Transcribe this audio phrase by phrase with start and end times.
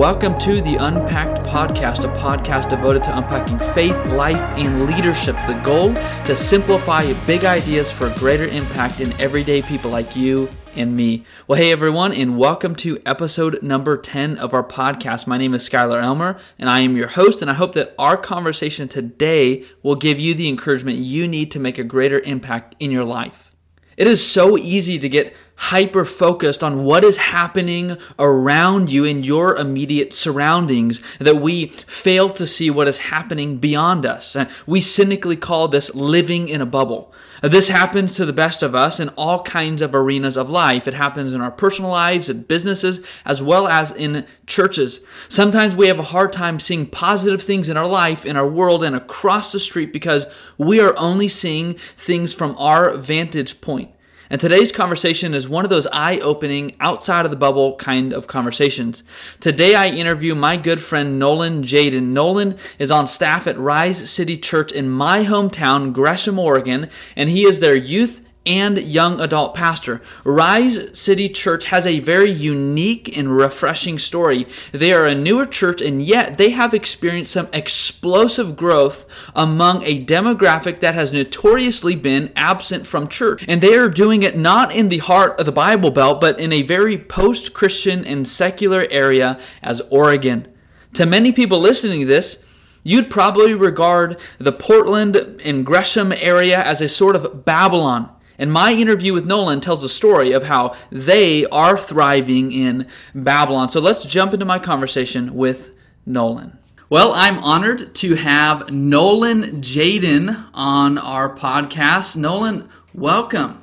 [0.00, 5.36] welcome to the Unpacked Podcast, a podcast devoted to unpacking faith, life, and leadership.
[5.46, 5.92] The goal
[6.24, 11.26] to simplify big ideas for greater impact in everyday people like you and me.
[11.46, 15.26] Well, hey everyone, and welcome to episode number 10 of our podcast.
[15.26, 18.16] My name is Skylar Elmer, and I am your host, and I hope that our
[18.16, 22.90] conversation today will give you the encouragement you need to make a greater impact in
[22.90, 23.50] your life.
[23.98, 29.22] It is so easy to get hyper focused on what is happening around you in
[29.22, 34.34] your immediate surroundings that we fail to see what is happening beyond us.
[34.34, 37.12] Uh, we cynically call this living in a bubble.
[37.42, 40.88] This happens to the best of us in all kinds of arenas of life.
[40.88, 45.00] It happens in our personal lives, in businesses, as well as in churches.
[45.28, 48.82] Sometimes we have a hard time seeing positive things in our life, in our world,
[48.82, 53.90] and across the street because we are only seeing things from our vantage point.
[54.32, 58.28] And today's conversation is one of those eye opening, outside of the bubble kind of
[58.28, 59.02] conversations.
[59.40, 62.12] Today I interview my good friend Nolan Jaden.
[62.12, 67.42] Nolan is on staff at Rise City Church in my hometown, Gresham, Oregon, and he
[67.42, 70.00] is their youth and young adult pastor.
[70.24, 74.46] Rise City Church has a very unique and refreshing story.
[74.72, 80.04] They are a newer church, and yet they have experienced some explosive growth among a
[80.04, 83.44] demographic that has notoriously been absent from church.
[83.46, 86.52] And they are doing it not in the heart of the Bible Belt, but in
[86.52, 90.50] a very post Christian and secular area as Oregon.
[90.94, 92.38] To many people listening to this,
[92.82, 98.10] You'd probably regard the Portland and Gresham area as a sort of Babylon.
[98.40, 103.68] And my interview with Nolan tells the story of how they are thriving in Babylon.
[103.68, 106.58] So let's jump into my conversation with Nolan.
[106.88, 112.16] Well, I'm honored to have Nolan Jaden on our podcast.
[112.16, 113.60] Nolan, welcome.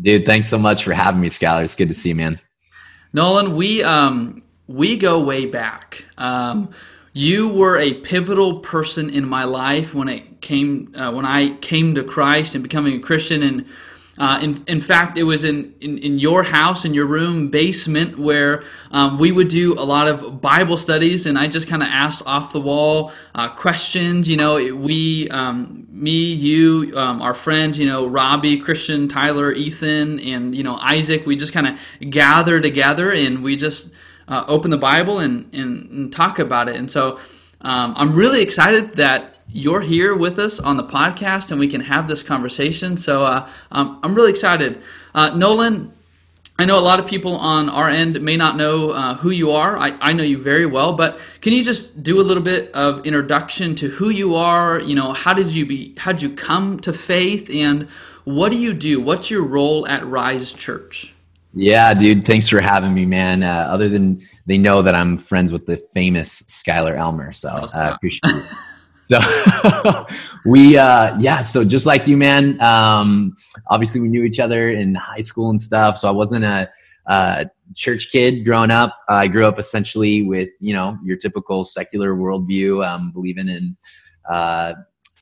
[0.00, 1.64] Dude, thanks so much for having me, Skylar.
[1.64, 2.40] It's good to see you, man.
[3.12, 6.02] Nolan, we um we go way back.
[6.16, 6.70] Um,
[7.12, 11.96] you were a pivotal person in my life when it came uh, when I came
[11.96, 13.42] to Christ and becoming a Christian.
[13.42, 13.66] And
[14.16, 18.16] uh, in, in fact, it was in, in, in, your house, in your room basement,
[18.16, 18.62] where
[18.92, 22.22] um, we would do a lot of Bible studies, and I just kind of asked
[22.24, 24.28] off the wall uh, questions.
[24.28, 30.20] You know, we, um, me, you, um, our friends, you know, Robbie, Christian, Tyler, Ethan,
[30.20, 31.26] and you know Isaac.
[31.26, 33.90] We just kind of gather together, and we just
[34.28, 36.76] uh, open the Bible and, and, and, talk about it.
[36.76, 37.18] And so
[37.60, 41.80] um, I'm really excited that you're here with us on the podcast and we can
[41.80, 42.96] have this conversation.
[42.96, 44.82] So uh, um, I'm really excited.
[45.14, 45.92] Uh, Nolan,
[46.56, 49.50] I know a lot of people on our end may not know uh, who you
[49.50, 49.76] are.
[49.76, 53.04] I, I know you very well, but can you just do a little bit of
[53.04, 54.80] introduction to who you are?
[54.80, 55.94] You know, how did you be?
[55.98, 57.88] How did you come to faith, and
[58.22, 59.00] what do you do?
[59.00, 61.12] What's your role at Rise Church?
[61.54, 62.22] Yeah, dude.
[62.22, 63.42] Thanks for having me, man.
[63.42, 67.88] Uh, other than they know that I'm friends with the famous Skylar Elmer, so I
[67.88, 68.44] uh, appreciate it.
[69.04, 69.20] So
[70.44, 71.42] we, uh, yeah.
[71.42, 72.60] So just like you, man.
[72.60, 73.36] Um,
[73.68, 75.98] obviously, we knew each other in high school and stuff.
[75.98, 76.70] So I wasn't a,
[77.06, 78.98] a church kid growing up.
[79.08, 83.76] I grew up essentially with you know your typical secular worldview, um, believing in
[84.28, 84.72] uh,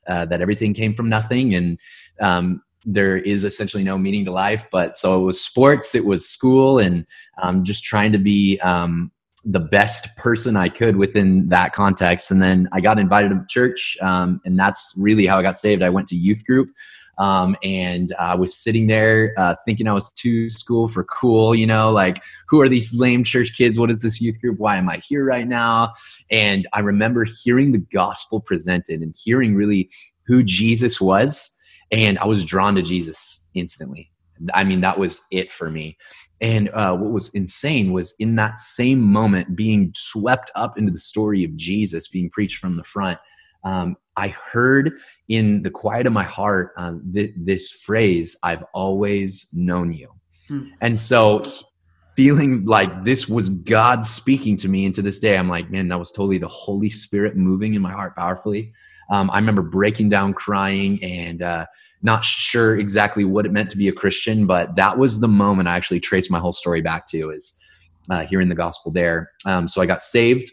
[0.07, 1.79] uh, that everything came from nothing and
[2.21, 4.67] um, there is essentially no meaning to life.
[4.73, 7.07] But so it was sports, it was school, and
[7.41, 9.12] um, just trying to be um,
[9.45, 12.31] the best person I could within that context.
[12.31, 15.83] And then I got invited to church, um, and that's really how I got saved.
[15.83, 16.71] I went to youth group.
[17.19, 21.67] Um, and I was sitting there uh, thinking I was too school for cool, you
[21.67, 23.79] know, like who are these lame church kids?
[23.79, 24.59] What is this youth group?
[24.59, 25.93] Why am I here right now?
[26.31, 29.91] And I remember hearing the gospel presented and hearing really
[30.27, 31.57] who Jesus was
[31.93, 34.11] and I was drawn to Jesus instantly.
[34.55, 35.97] I mean, that was it for me.
[36.43, 40.99] And uh, what was insane was in that same moment, being swept up into the
[40.99, 43.19] story of Jesus being preached from the front.
[43.65, 44.99] Um, I heard
[45.29, 50.11] in the quiet of my heart uh, th- this phrase, I've always known you.
[50.49, 50.65] Hmm.
[50.81, 51.45] And so,
[52.17, 55.89] feeling like this was God speaking to me, and to this day, I'm like, man,
[55.89, 58.73] that was totally the Holy Spirit moving in my heart powerfully.
[59.11, 61.67] Um, I remember breaking down crying and uh,
[62.03, 65.69] not sure exactly what it meant to be a Christian, but that was the moment
[65.69, 67.59] I actually traced my whole story back to is
[68.11, 69.31] uh, hearing the gospel there.
[69.45, 70.51] Um, so I got saved,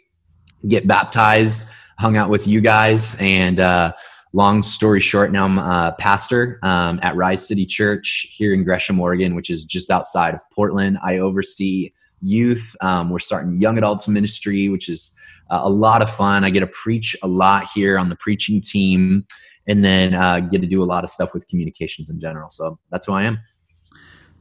[0.67, 1.67] get baptized,
[1.97, 3.93] hung out with you guys, and uh,
[4.33, 8.99] long story short, now I'm a pastor um, at Rise City Church here in Gresham,
[8.99, 10.97] Oregon, which is just outside of Portland.
[11.03, 11.91] I oversee
[12.21, 12.75] youth.
[12.81, 15.15] Um, we're starting young adults ministry, which is
[15.49, 16.43] uh, a lot of fun.
[16.43, 19.25] I get to preach a lot here on the preaching team
[19.67, 22.49] and then uh, get to do a lot of stuff with communications in general.
[22.49, 23.39] So that's who I am.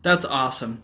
[0.03, 0.83] That's awesome.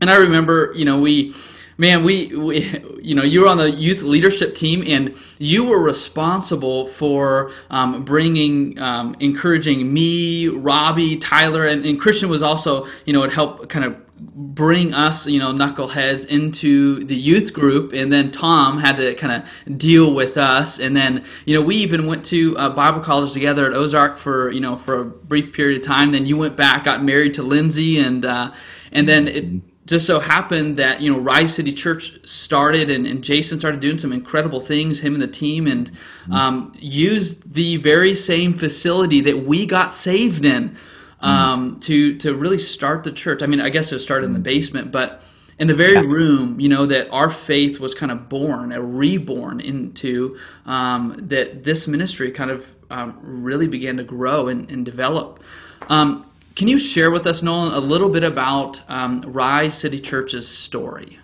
[0.00, 1.34] And I remember, you know, we
[1.80, 5.80] Man, we, we, you know, you were on the youth leadership team, and you were
[5.80, 13.14] responsible for um, bringing, um, encouraging me, Robbie, Tyler, and, and Christian was also, you
[13.14, 18.12] know, it helped kind of bring us, you know, knuckleheads into the youth group, and
[18.12, 22.06] then Tom had to kind of deal with us, and then you know we even
[22.06, 25.80] went to uh, Bible college together at Ozark for you know for a brief period
[25.80, 26.12] of time.
[26.12, 28.52] Then you went back, got married to Lindsay, and uh,
[28.92, 33.24] and then it just so happened that you know Rise City Church started, and, and
[33.24, 35.90] Jason started doing some incredible things, him and the team, and
[36.30, 40.76] um, used the very same facility that we got saved in
[41.20, 41.80] um, mm.
[41.82, 43.42] to to really start the church.
[43.42, 45.22] I mean, I guess it started in the basement, but
[45.58, 49.60] in the very room, you know, that our faith was kind of born, a reborn
[49.60, 55.42] into, um, that this ministry kind of um, really began to grow and, and develop.
[55.88, 56.29] Um,
[56.60, 61.18] can you share with us, Nolan, a little bit about um, Rise City Church's story?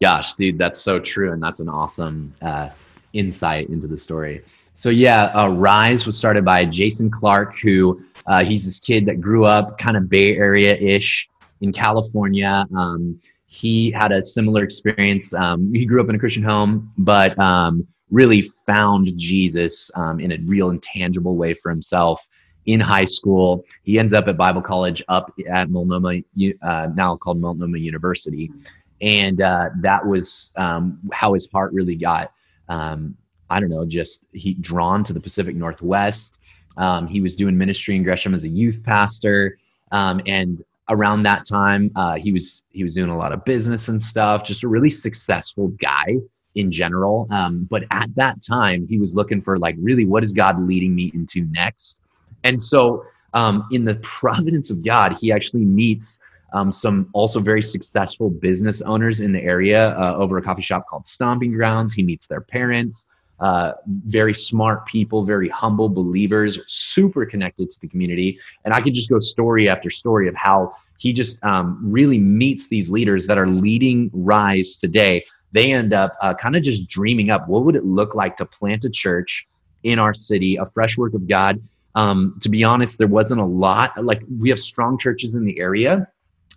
[0.00, 2.70] Gosh, dude, that's so true, and that's an awesome uh,
[3.12, 4.42] insight into the story.
[4.72, 9.20] So yeah, uh, Rise was started by Jason Clark, who uh, he's this kid that
[9.20, 11.28] grew up kind of Bay Area ish
[11.60, 12.66] in California.
[12.74, 15.34] Um, he had a similar experience.
[15.34, 20.32] Um, he grew up in a Christian home, but um, really found Jesus um, in
[20.32, 22.26] a real and tangible way for himself
[22.66, 23.64] in high school.
[23.82, 26.20] He ends up at Bible college up at Multnomah,
[26.62, 28.50] uh, now called Multnomah University.
[29.00, 32.32] And uh, that was um, how his heart really got,
[32.68, 33.16] um,
[33.50, 36.38] I don't know, just he drawn to the Pacific Northwest.
[36.76, 39.58] Um, he was doing ministry in Gresham as a youth pastor,
[39.90, 43.88] um, and around that time, uh, he was he was doing a lot of business
[43.88, 44.44] and stuff.
[44.44, 46.16] Just a really successful guy
[46.54, 47.26] in general.
[47.30, 50.94] Um, but at that time, he was looking for like, really, what is God leading
[50.94, 52.01] me into next?
[52.44, 53.04] And so,
[53.34, 56.20] um, in the providence of God, he actually meets.
[56.54, 60.86] Um, some also very successful business owners in the area uh, over a coffee shop
[60.86, 61.94] called Stomping Grounds.
[61.94, 63.08] He meets their parents
[63.42, 63.72] uh,
[64.06, 68.38] very smart people, very humble believers, super connected to the community.
[68.64, 72.68] And I could just go story after story of how he just um, really meets
[72.68, 75.24] these leaders that are leading Rise today.
[75.50, 78.46] They end up uh, kind of just dreaming up what would it look like to
[78.46, 79.48] plant a church
[79.82, 81.60] in our city, a fresh work of God.
[81.94, 84.02] Um, to be honest, there wasn't a lot.
[84.02, 86.08] Like we have strong churches in the area,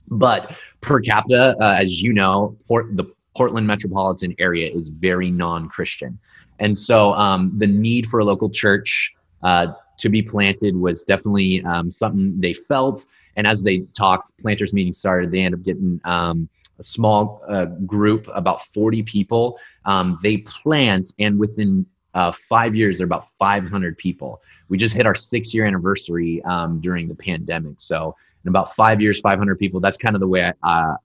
[0.08, 3.06] but per capita, uh, as you know, Port, the
[3.36, 6.18] Portland metropolitan area is very non-Christian.
[6.60, 9.68] And so um, the need for a local church uh,
[10.00, 13.06] to be planted was definitely um, something they felt.
[13.36, 15.32] And as they talked, planters meeting started.
[15.32, 16.50] They ended up getting um,
[16.80, 19.60] a small uh, group, about 40 people.
[19.86, 21.86] Um, they plant, and within
[22.16, 24.42] uh, five years, they're about 500 people.
[24.70, 27.76] We just hit our six year anniversary um, during the pandemic.
[27.78, 29.80] So, in about five years, 500 people.
[29.80, 30.98] That's kind of the way I, uh,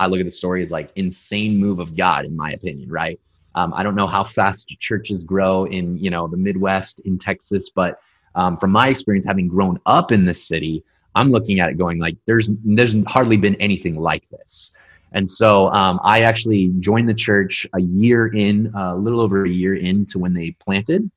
[0.00, 3.18] I look at the story is like insane move of God, in my opinion, right?
[3.54, 7.70] Um, I don't know how fast churches grow in you know the Midwest in Texas,
[7.70, 8.00] but
[8.34, 10.84] um, from my experience, having grown up in this city,
[11.14, 14.74] I'm looking at it going like there's there's hardly been anything like this.
[15.14, 19.44] And so um, I actually joined the church a year in, uh, a little over
[19.44, 21.10] a year into when they planted,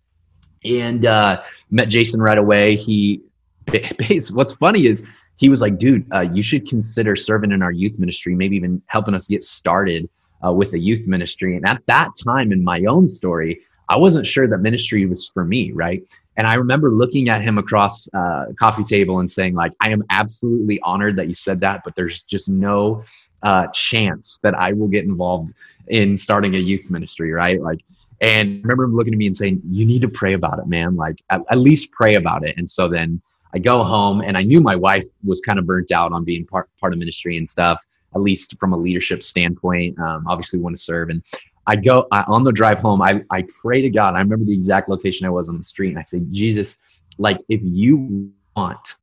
[0.63, 2.75] and uh, met Jason right away.
[2.75, 3.21] He,
[4.33, 7.99] what's funny is he was like, "Dude, uh, you should consider serving in our youth
[7.99, 10.09] ministry, maybe even helping us get started."
[10.45, 11.56] uh, with a youth ministry.
[11.56, 15.45] And at that time in my own story, I wasn't sure that ministry was for
[15.45, 16.04] me, right?
[16.35, 19.89] And I remember looking at him across uh, a coffee table and saying, like, I
[19.89, 23.04] am absolutely honored that you said that, but there's just no
[23.47, 25.54] uh, chance that I will get involved
[25.87, 27.61] in starting a youth ministry, right?
[27.61, 27.80] Like,
[28.19, 30.68] and I remember him looking at me and saying, "You need to pray about it,
[30.68, 30.95] man.
[30.95, 33.21] Like, at, at least pray about it." And so then
[33.54, 36.45] I go home, and I knew my wife was kind of burnt out on being
[36.45, 37.85] part part of ministry and stuff
[38.16, 39.97] at least from a leadership standpoint.
[39.99, 41.09] Um, obviously, want to serve.
[41.09, 41.21] And
[41.68, 43.01] I go I, on the drive home.
[43.01, 44.16] I, I pray to God.
[44.16, 46.77] I remember the exact location I was on the street, and I say, Jesus,
[47.18, 48.95] like if you want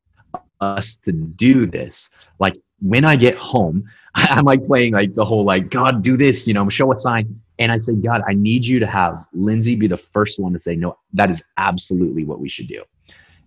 [0.64, 5.44] us to do this, like when I get home, I'm like playing like the whole
[5.44, 7.40] like God do this, you know, show a sign.
[7.58, 10.58] And I say, God, I need you to have Lindsay be the first one to
[10.58, 12.82] say, no, that is absolutely what we should do.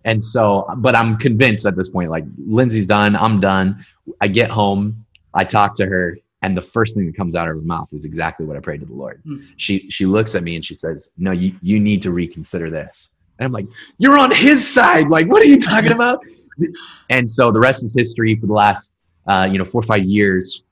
[0.04, 3.84] And so, but I'm convinced at this point, like Lindsay's done, I'm done.
[4.22, 7.56] I get home, I talk to her, and the first thing that comes out of
[7.56, 9.22] her mouth is exactly what I prayed to the Lord.
[9.26, 9.44] Mm.
[9.56, 13.10] She she looks at me and she says, "No, you you need to reconsider this."
[13.38, 13.66] And I'm like,
[13.98, 15.08] "You're on his side.
[15.08, 16.20] Like, what are you talking about?"
[17.10, 18.36] And so the rest is history.
[18.36, 18.94] For the last
[19.26, 20.64] uh, you know four or five years,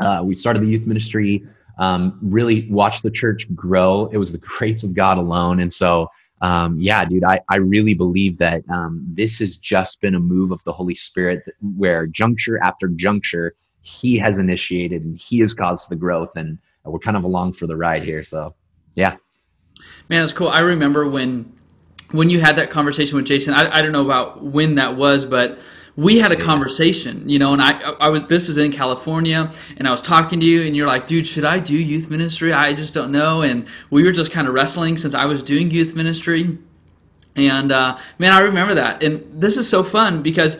[0.00, 1.44] uh, we started the youth ministry.
[1.78, 4.06] Um, really watched the church grow.
[4.12, 6.08] It was the grace of God alone, and so
[6.40, 10.50] um, yeah, dude, I, I really believe that um, this has just been a move
[10.50, 11.42] of the Holy Spirit
[11.76, 13.54] where juncture after juncture,
[13.84, 17.66] he has initiated and he has caused the growth and we're kind of along for
[17.66, 18.54] the ride here so
[18.94, 19.16] yeah
[20.08, 21.50] man that's cool i remember when
[22.10, 25.24] when you had that conversation with jason i, I don't know about when that was
[25.24, 25.58] but
[25.96, 29.86] we had a conversation, you know, and I, I was, this is in California and
[29.86, 32.52] I was talking to you and you're like, dude, should I do youth ministry?
[32.52, 33.42] I just don't know.
[33.42, 36.58] And we were just kind of wrestling since I was doing youth ministry.
[37.36, 39.04] And, uh, man, I remember that.
[39.04, 40.56] And this is so fun because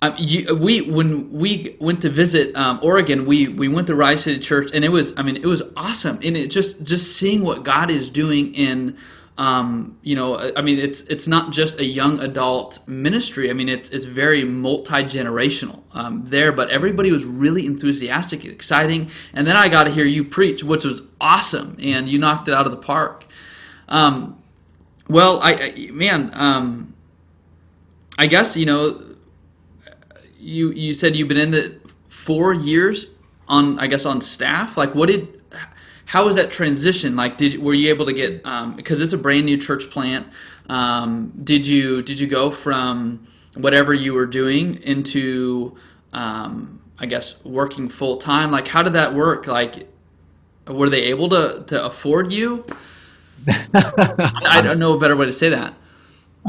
[0.00, 4.24] um, you, we when we went to visit um, Oregon, we we went to Rise
[4.24, 7.42] City Church, and it was I mean it was awesome, and it just just seeing
[7.42, 8.98] what God is doing in.
[9.38, 13.48] Um, you know, I mean, it's it's not just a young adult ministry.
[13.48, 16.52] I mean, it's it's very multi generational um, there.
[16.52, 19.10] But everybody was really enthusiastic and exciting.
[19.32, 22.54] And then I got to hear you preach, which was awesome, and you knocked it
[22.54, 23.26] out of the park.
[23.88, 24.42] Um,
[25.08, 26.94] well, I, I man, um,
[28.18, 29.16] I guess you know
[30.38, 33.06] you you said you've been in it four years
[33.48, 34.76] on I guess on staff.
[34.76, 35.41] Like, what did
[36.12, 37.16] how was that transition?
[37.16, 40.26] Like, did were you able to get um, because it's a brand new church plant?
[40.68, 45.74] Um, did you did you go from whatever you were doing into
[46.12, 48.50] um, I guess working full time?
[48.50, 49.46] Like, how did that work?
[49.46, 49.88] Like,
[50.66, 52.66] were they able to to afford you?
[53.48, 55.74] I don't know a better way to say that.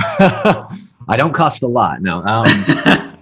[1.07, 2.01] I don't cost a lot.
[2.01, 2.21] No.
[2.25, 3.17] Um,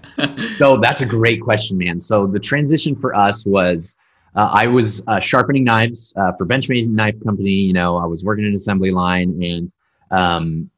[0.57, 1.99] so that's a great question, man.
[1.99, 3.95] So the transition for us was
[4.35, 7.51] uh, I was uh, sharpening knives uh, for Benchmade Knife Company.
[7.51, 9.73] You know, I was working an assembly line, and
[10.11, 10.69] um,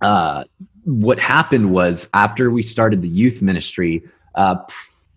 [0.00, 0.44] uh,
[0.84, 4.02] what happened was after we started the youth ministry,
[4.34, 4.56] uh,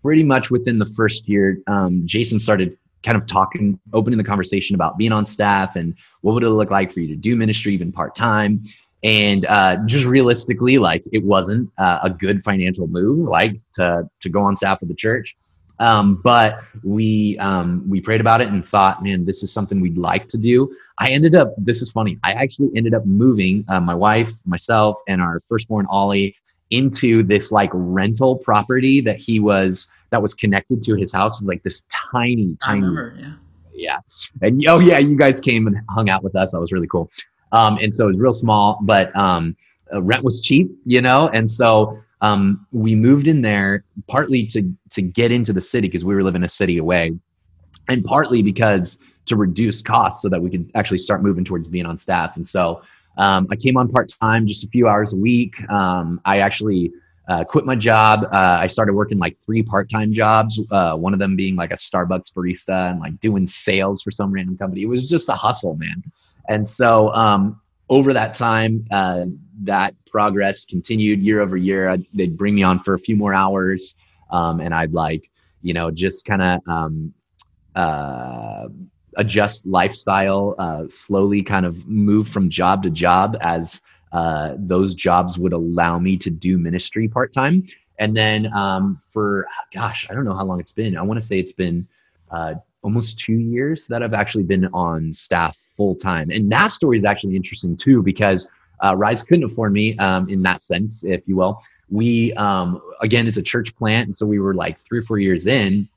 [0.02, 4.74] pretty much within the first year, um, Jason started kind of talking, opening the conversation
[4.74, 7.72] about being on staff and what would it look like for you to do ministry
[7.72, 8.64] even part time
[9.02, 14.28] and uh, just realistically like it wasn't uh, a good financial move like to to
[14.28, 15.36] go on staff of the church
[15.78, 19.98] um, but we um, we prayed about it and thought man this is something we'd
[19.98, 20.74] like to do.
[20.98, 24.96] I ended up this is funny i actually ended up moving uh, my wife myself
[25.08, 26.34] and our firstborn ollie
[26.70, 31.62] into this like rental property that he was that was connected to his house like
[31.62, 33.32] this tiny tiny remember, yeah.
[33.76, 33.98] Yeah.
[34.40, 37.10] And oh yeah you guys came and hung out with us that was really cool.
[37.52, 39.56] Um, and so it was real small, but um,
[39.92, 44.72] uh, rent was cheap, you know, and so um, we moved in there partly to
[44.90, 47.12] to get into the city because we were living a city away,
[47.88, 51.86] and partly because to reduce costs so that we could actually start moving towards being
[51.86, 52.36] on staff.
[52.36, 52.82] And so
[53.18, 55.68] um, I came on part time, just a few hours a week.
[55.68, 56.92] Um, I actually
[57.28, 58.24] uh, quit my job.
[58.32, 60.60] Uh, I started working like three part time jobs.
[60.70, 64.30] Uh, one of them being like a Starbucks barista and like doing sales for some
[64.30, 64.82] random company.
[64.82, 66.02] It was just a hustle, man.
[66.48, 69.24] And so um, over that time, uh,
[69.62, 71.88] that progress continued year over year.
[71.88, 73.94] I'd, they'd bring me on for a few more hours,
[74.30, 75.30] um, and I'd like,
[75.62, 77.14] you know, just kind of um,
[77.74, 78.68] uh,
[79.16, 83.80] adjust lifestyle, uh, slowly kind of move from job to job as
[84.12, 87.64] uh, those jobs would allow me to do ministry part time.
[87.98, 90.96] And then um, for, gosh, I don't know how long it's been.
[90.96, 91.86] I want to say it's been
[92.30, 92.54] uh,
[92.86, 96.30] almost two years that I've actually been on staff full time.
[96.30, 98.52] And that story is actually interesting too, because
[98.84, 101.60] uh, Rise couldn't afford me um, in that sense, if you will.
[101.90, 104.04] We, um, again, it's a church plant.
[104.06, 105.88] And so we were like three or four years in,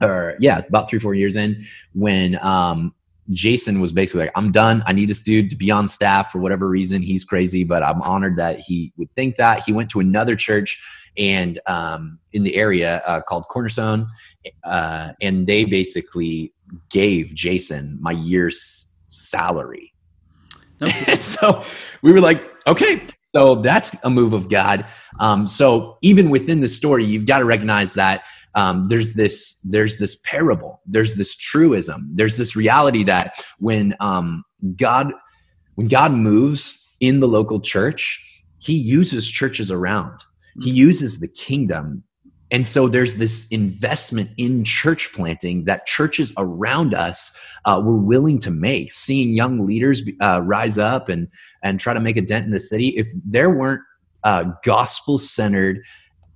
[0.00, 1.62] or yeah, about three, four years in
[1.92, 2.94] when um,
[3.30, 4.82] Jason was basically like, I'm done.
[4.86, 7.02] I need this dude to be on staff for whatever reason.
[7.02, 9.62] He's crazy, but I'm honored that he would think that.
[9.64, 10.82] He went to another church
[11.16, 14.08] and um, in the area uh, called Cornerstone,
[14.64, 16.52] uh, and they basically
[16.90, 19.94] gave Jason my year's salary.
[20.82, 21.16] Okay.
[21.20, 21.64] so
[22.02, 23.02] we were like, okay,
[23.34, 24.86] so that's a move of God.
[25.18, 28.24] Um, so even within the story, you've got to recognize that
[28.54, 34.44] um, there's this there's this parable, there's this truism, there's this reality that when um,
[34.76, 35.12] God
[35.74, 38.24] when God moves in the local church,
[38.58, 40.20] He uses churches around.
[40.60, 40.76] He mm-hmm.
[40.76, 42.04] uses the kingdom.
[42.50, 48.38] And so there's this investment in church planting that churches around us uh, were willing
[48.40, 48.92] to make.
[48.92, 51.26] Seeing young leaders uh, rise up and
[51.62, 52.88] and try to make a dent in the city.
[52.90, 53.82] If there weren't
[54.22, 55.82] uh, gospel centered,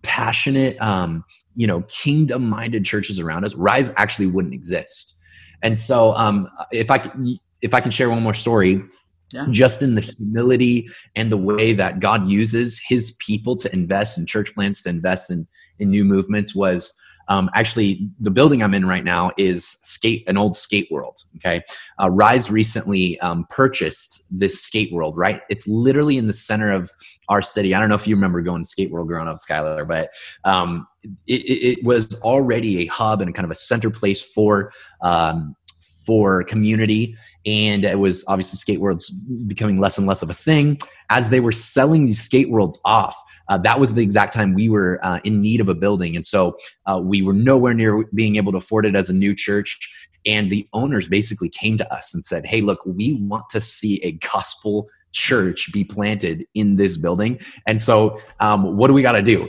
[0.03, 1.25] passionate, um,
[1.59, 5.19] you know, kingdom minded churches around us, Rise actually wouldn't exist.
[5.61, 8.81] And so, um, if I can, if I can share one more story,
[9.33, 9.45] yeah.
[9.51, 14.25] just in the humility and the way that God uses his people to invest in
[14.25, 15.49] church plants, to invest in,
[15.81, 16.95] in new movements was
[17.29, 21.23] Um, actually, the building I'm in right now is skate an old skate world.
[21.37, 21.63] Okay,
[22.01, 25.17] uh, Rise recently um, purchased this skate world.
[25.17, 26.91] Right, it's literally in the center of
[27.29, 27.75] our city.
[27.75, 30.09] I don't know if you remember going to skate world growing up, Skylar, but
[30.45, 30.87] um,
[31.27, 35.55] it, it, was already a hub and kind of a center place for um,
[36.09, 39.11] for community and it was obviously skate worlds
[39.47, 40.79] becoming less and less of a thing.
[41.11, 43.15] As they were selling these skate worlds off
[43.49, 46.17] uh, that was the exact time we were uh, in need of a building.
[46.17, 49.35] And so uh, we were nowhere near being able to afford it as a new
[49.35, 49.79] church.
[50.27, 54.03] And the owners basically came to us and said hey look we want to see
[54.03, 57.41] a gospel church be planted in this building.
[57.67, 59.49] And so um, what do we got to do?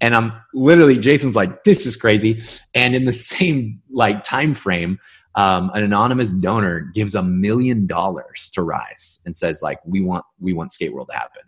[0.00, 2.42] And i'm literally jason's like this is crazy.
[2.74, 4.98] And in the same like time frame
[5.34, 10.24] um, an anonymous donor gives a million dollars to rise and says like we want
[10.40, 11.42] we want skate world to happen.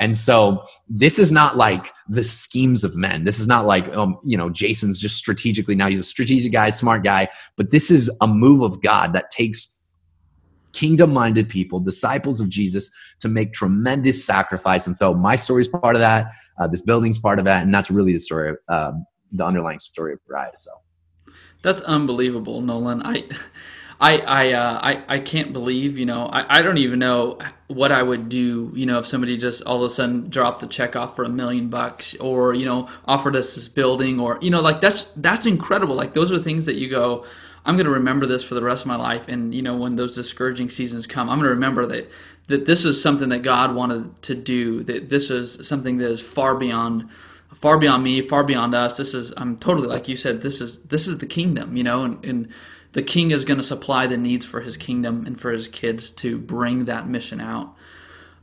[0.00, 3.24] And so this is not like the schemes of men.
[3.24, 6.70] This is not like um, you know jason's just strategically now he's a strategic guy
[6.70, 9.80] smart guy but this is a move of god that takes
[10.72, 12.90] kingdom minded people disciples of jesus
[13.20, 14.86] to make tremendous sacrifice.
[14.86, 17.72] And so my story is part of that uh, this building's part of that and
[17.72, 18.92] that's really the story uh,
[19.32, 20.62] the underlying story of rise.
[20.62, 20.70] So
[21.64, 23.02] that's unbelievable, Nolan.
[23.02, 23.24] I,
[23.98, 25.98] I, I, uh, I, I can't believe.
[25.98, 28.70] You know, I, I don't even know what I would do.
[28.74, 31.28] You know, if somebody just all of a sudden dropped the check off for a
[31.28, 35.46] million bucks, or you know, offered us this building, or you know, like that's that's
[35.46, 35.96] incredible.
[35.96, 37.24] Like those are things that you go.
[37.66, 39.26] I'm going to remember this for the rest of my life.
[39.26, 42.10] And you know, when those discouraging seasons come, I'm going to remember that
[42.48, 44.82] that this is something that God wanted to do.
[44.82, 47.08] That this is something that is far beyond
[47.54, 48.96] far beyond me, far beyond us.
[48.96, 50.42] This is I'm totally like you said.
[50.42, 52.48] This is this is the kingdom, you know, and, and
[52.92, 56.10] the king is going to supply the needs for his kingdom and for his kids
[56.10, 57.74] to bring that mission out.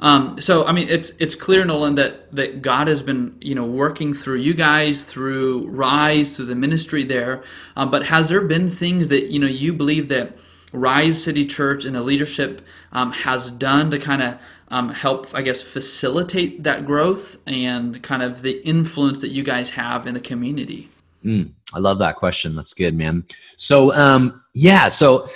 [0.01, 3.65] Um, so I mean, it's it's clear, Nolan, that that God has been you know
[3.65, 7.43] working through you guys, through Rise, through the ministry there.
[7.75, 10.37] Um, but has there been things that you know you believe that
[10.73, 14.39] Rise City Church and the leadership um, has done to kind of
[14.71, 19.69] um, help, I guess, facilitate that growth and kind of the influence that you guys
[19.71, 20.89] have in the community?
[21.23, 22.55] Mm, I love that question.
[22.55, 23.25] That's good, man.
[23.57, 24.89] So, um, yeah.
[24.89, 25.29] So,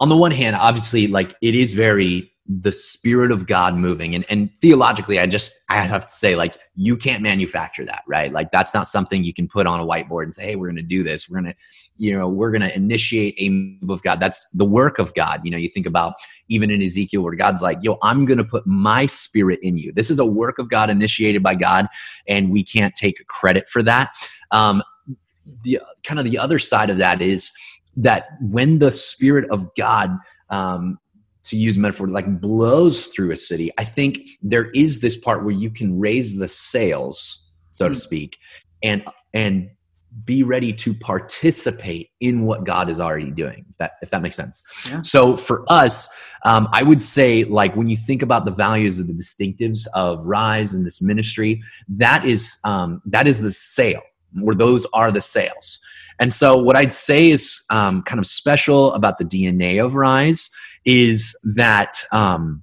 [0.00, 4.14] on the one hand, obviously, like it is very the spirit of God moving.
[4.14, 8.30] And, and theologically, I just, I have to say, like, you can't manufacture that, right?
[8.30, 10.76] Like, that's not something you can put on a whiteboard and say, hey, we're going
[10.76, 11.30] to do this.
[11.30, 11.58] We're going to,
[11.96, 14.20] you know, we're going to initiate a move of God.
[14.20, 15.40] That's the work of God.
[15.44, 16.14] You know, you think about
[16.48, 19.92] even in Ezekiel where God's like, yo, I'm going to put my spirit in you.
[19.92, 21.86] This is a work of God initiated by God,
[22.26, 24.10] and we can't take credit for that.
[24.50, 24.82] Um,
[25.62, 27.52] the kind of the other side of that is
[27.96, 30.16] that when the spirit of God
[30.50, 30.98] um,
[31.44, 35.54] to use metaphor like blows through a city i think there is this part where
[35.54, 37.98] you can raise the sails so to hmm.
[37.98, 38.38] speak
[38.82, 39.68] and and
[40.24, 44.36] be ready to participate in what god is already doing if that if that makes
[44.36, 45.00] sense yeah.
[45.00, 46.08] so for us
[46.44, 50.24] um, i would say like when you think about the values of the distinctives of
[50.24, 54.02] rise and this ministry that is um, that is the sail
[54.40, 55.80] where those are the sails.
[56.20, 60.50] and so what i'd say is um, kind of special about the dna of rise
[60.84, 62.62] is that, um,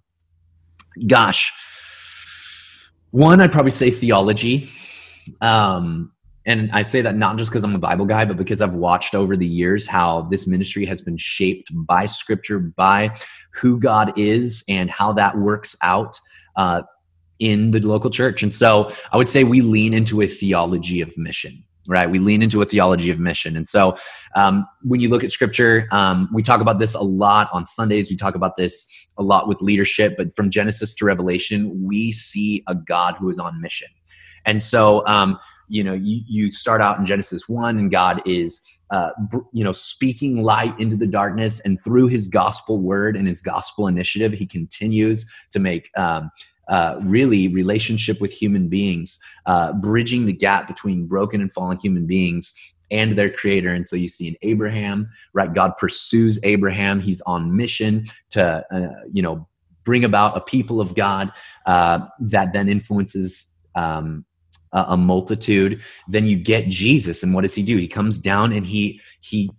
[1.07, 1.51] gosh,
[3.11, 4.69] one, I'd probably say theology.
[5.41, 6.11] Um,
[6.45, 9.13] and I say that not just because I'm a Bible guy, but because I've watched
[9.13, 13.15] over the years how this ministry has been shaped by Scripture, by
[13.53, 16.19] who God is, and how that works out
[16.55, 16.81] uh,
[17.39, 18.43] in the local church.
[18.43, 22.09] And so I would say we lean into a theology of mission right?
[22.09, 23.57] We lean into a theology of mission.
[23.57, 23.97] And so
[24.35, 28.09] um, when you look at scripture, um, we talk about this a lot on Sundays.
[28.09, 32.63] We talk about this a lot with leadership, but from Genesis to Revelation, we see
[32.67, 33.89] a God who is on mission.
[34.45, 35.39] And so, um,
[35.71, 39.11] you know, you, you start out in Genesis 1 and God is uh,
[39.53, 43.87] you know, speaking light into the darkness, and through His gospel word and His gospel
[43.87, 46.29] initiative, He continues to make um,
[46.67, 52.05] uh, really relationship with human beings, uh, bridging the gap between broken and fallen human
[52.05, 52.53] beings
[52.91, 53.69] and their creator.
[53.69, 55.53] And so you see in Abraham, right?
[55.53, 56.99] God pursues Abraham.
[56.99, 59.47] He's on mission to, uh, you know,
[59.85, 61.31] bring about a people of God
[61.65, 64.25] uh, that then influences um,
[64.73, 65.81] a, multitude.
[66.07, 67.77] Then you get Jesus, and what does he do?
[67.77, 69.51] He comes down and he he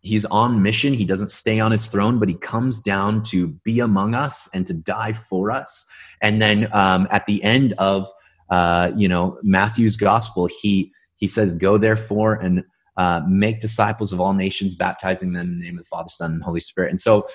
[0.00, 0.94] he's on mission.
[0.94, 4.66] He doesn't stay on his throne, but he comes down to be among us and
[4.66, 5.84] to die for us.
[6.22, 8.08] And then um, at the end of
[8.50, 12.64] uh, you know Matthew's gospel, he he says, "Go therefore and."
[12.96, 16.32] Uh, make disciples of all nations, baptizing them in the name of the Father, Son,
[16.32, 16.90] and Holy Spirit.
[16.90, 17.26] And so,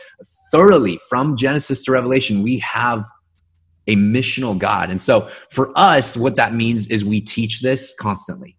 [0.52, 3.04] thoroughly from Genesis to Revelation, we have
[3.88, 4.90] a missional God.
[4.90, 8.58] And so, for us, what that means is we teach this constantly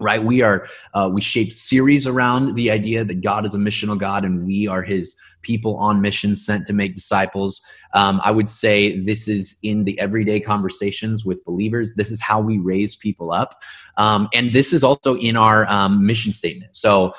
[0.00, 0.24] right?
[0.24, 4.24] We are uh, we shape series around the idea that god is a missional god
[4.24, 7.62] and we are his people on mission sent to make disciples.
[7.94, 11.94] Um, i would say this is in the everyday conversations with believers.
[11.94, 13.62] This is how we raise people up.
[13.96, 16.74] Um, and this is also in our um, mission statement.
[16.76, 17.14] So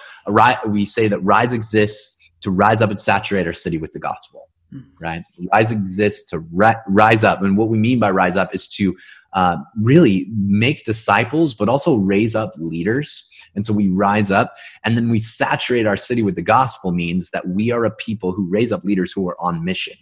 [0.67, 4.50] we say that rise exists to rise up and saturate our city with the gospel.
[4.99, 8.67] Right rise exists to ri- rise up and what we mean by rise up is
[8.67, 8.95] to
[9.33, 13.29] uh, really make disciples, but also raise up leaders.
[13.55, 14.55] And so we rise up
[14.85, 18.31] and then we saturate our city with the gospel means that we are a people
[18.31, 19.93] who raise up leaders who are on mission.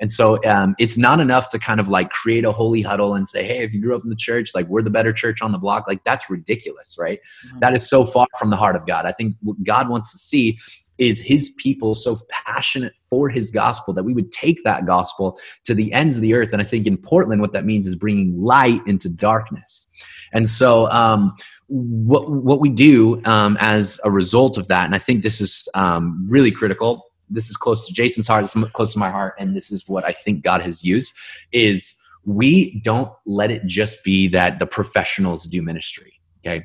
[0.00, 3.28] And so um, it's not enough to kind of like create a holy huddle and
[3.28, 5.52] say, hey, if you grew up in the church, like we're the better church on
[5.52, 5.86] the block.
[5.86, 7.20] Like that's ridiculous, right?
[7.46, 7.58] Mm-hmm.
[7.60, 9.04] That is so far from the heart of God.
[9.04, 10.58] I think what God wants to see
[10.98, 15.74] is his people so passionate for his gospel that we would take that gospel to
[15.74, 16.52] the ends of the earth.
[16.52, 19.88] And i think in portland what that means is bringing light into darkness.
[20.32, 21.36] And so um,
[21.68, 25.68] what, what we do um, as a result of that and i think this is
[25.74, 29.56] um, really critical this is close to jason's heart it's close to my heart and
[29.56, 31.14] this is what i think god has used
[31.52, 36.64] is we don't let it just be that the professionals do ministry okay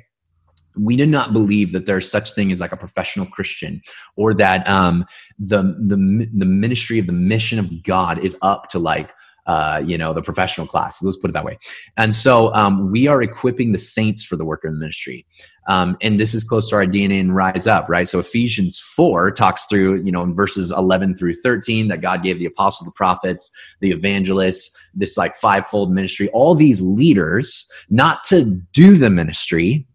[0.75, 3.82] we do not believe that there's such thing as like a professional Christian
[4.15, 5.05] or that um,
[5.38, 9.12] the, the, the ministry of the mission of God is up to like,
[9.47, 11.01] uh, you know, the professional class.
[11.01, 11.58] Let's put it that way.
[11.97, 15.25] And so um, we are equipping the saints for the work of the ministry.
[15.67, 18.08] Um, and this is close to our DNA and rise up, right?
[18.08, 22.38] So Ephesians 4 talks through, you know, in verses 11 through 13 that God gave
[22.38, 28.45] the apostles, the prophets, the evangelists, this like fivefold ministry, all these leaders, not to
[28.73, 29.88] do the ministry,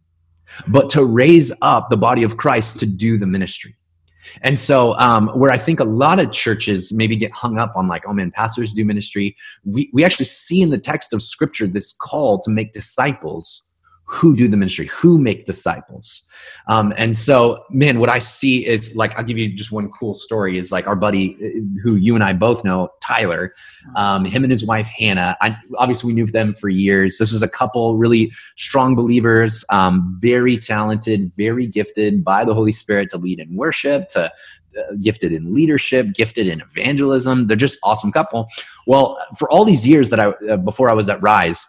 [0.69, 3.75] but to raise up the body of Christ to do the ministry.
[4.43, 7.89] And so, um, where I think a lot of churches maybe get hung up on,
[7.89, 11.67] like, oh man, pastors do ministry, we, we actually see in the text of scripture
[11.67, 13.71] this call to make disciples
[14.07, 16.29] who do the ministry, who make disciples.
[16.67, 20.13] Um, and so, man, what I see is like, I'll give you just one cool
[20.13, 23.55] story is like our buddy uh, who you and I both know, Tyler,
[23.97, 25.37] um, him and his wife, Hannah.
[25.41, 27.17] I, obviously, we knew them for years.
[27.19, 32.73] This is a couple really strong believers, um, very talented, very gifted by the Holy
[32.73, 34.31] Spirit to lead in worship, to
[34.79, 37.47] uh, gifted in leadership, gifted in evangelism.
[37.47, 38.49] They're just awesome couple.
[38.87, 41.65] Well, for all these years that I, uh, before I was at Rise,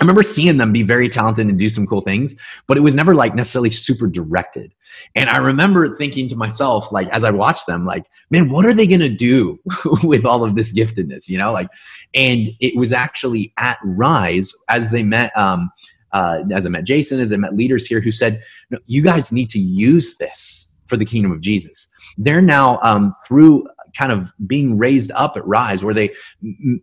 [0.00, 2.94] I remember seeing them be very talented and do some cool things, but it was
[2.94, 4.72] never like necessarily super directed.
[5.14, 8.72] And I remember thinking to myself, like, as I watched them, like, man, what are
[8.72, 9.58] they going to do
[10.02, 11.28] with all of this giftedness?
[11.28, 11.68] You know, like,
[12.14, 15.70] and it was actually at Rise as they met, um,
[16.12, 19.32] uh, as I met Jason, as I met leaders here who said, no, you guys
[19.32, 21.88] need to use this for the kingdom of Jesus.
[22.16, 26.12] They're now um, through kind of being raised up at Rise, where they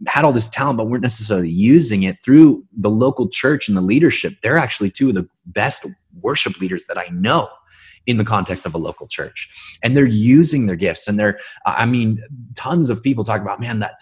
[0.08, 3.82] had all this talent but weren't necessarily using it through the local church and the
[3.82, 4.36] leadership.
[4.42, 5.86] They're actually two of the best
[6.22, 7.50] worship leaders that I know
[8.08, 9.50] in the context of a local church
[9.84, 12.22] and they're using their gifts and they're i mean
[12.56, 13.96] tons of people talk about man that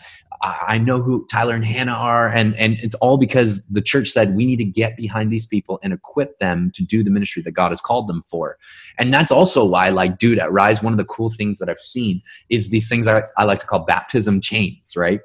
[0.43, 4.35] I know who Tyler and Hannah are, and and it's all because the church said
[4.35, 7.51] we need to get behind these people and equip them to do the ministry that
[7.51, 8.57] God has called them for.
[8.97, 11.79] And that's also why, like, dude, at Rise, one of the cool things that I've
[11.79, 15.21] seen is these things I, I like to call baptism chains, right?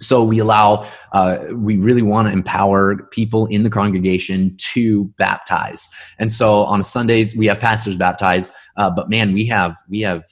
[0.00, 5.88] So we allow uh, we really want to empower people in the congregation to baptize
[6.18, 10.24] and so on sundays we have pastors baptize uh, but man we have we have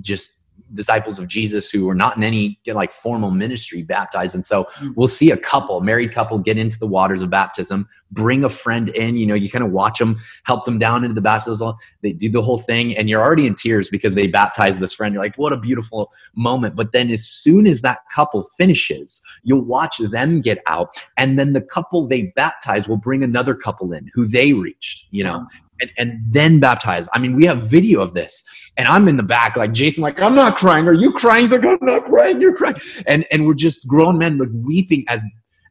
[0.00, 0.40] just
[0.74, 4.34] disciples of Jesus who are not in any like formal ministry baptized.
[4.34, 4.90] And so hmm.
[4.94, 8.88] we'll see a couple, married couple, get into the waters of baptism, bring a friend
[8.90, 9.16] in.
[9.16, 11.74] You know, you kind of watch them, help them down into the baptism.
[12.02, 15.14] They do the whole thing, and you're already in tears because they baptize this friend.
[15.14, 16.76] You're like, what a beautiful moment.
[16.76, 21.52] But then as soon as that couple finishes, you'll watch them get out, and then
[21.52, 25.06] the couple they baptize will bring another couple in who they reached.
[25.10, 25.46] You know,
[25.80, 27.08] and, and then baptize.
[27.14, 28.44] I mean, we have video of this,
[28.76, 30.86] and I'm in the back, like Jason, like I'm not crying.
[30.86, 31.42] Are you crying?
[31.42, 32.40] He's like, I'm not crying.
[32.40, 35.22] You're crying, and and we're just grown men, like weeping as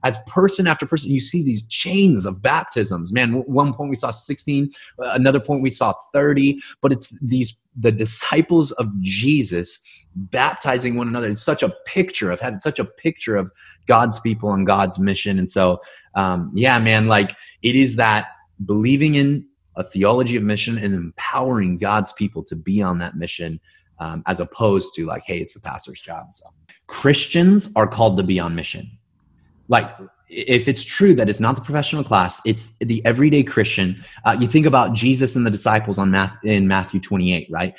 [0.04, 1.12] as person after person.
[1.12, 3.12] You see these chains of baptisms.
[3.12, 7.92] Man, one point we saw 16, another point we saw 30, but it's these the
[7.92, 9.80] disciples of Jesus
[10.16, 11.30] baptizing one another.
[11.30, 13.52] It's such a picture of having such a picture of
[13.86, 15.40] God's people and God's mission.
[15.40, 15.82] And so,
[16.16, 18.28] um, yeah, man, like it is that
[18.66, 23.60] believing in a theology of mission and empowering God's people to be on that mission
[24.00, 26.28] um, as opposed to like, hey, it's the pastor's job.
[26.34, 26.46] So
[26.88, 28.90] Christians are called to be on mission.
[29.70, 29.90] Like,
[30.30, 34.04] if it's true that it's not the professional class, it's the everyday Christian.
[34.26, 37.74] Uh, you think about Jesus and the disciples on Math, in Matthew 28, right?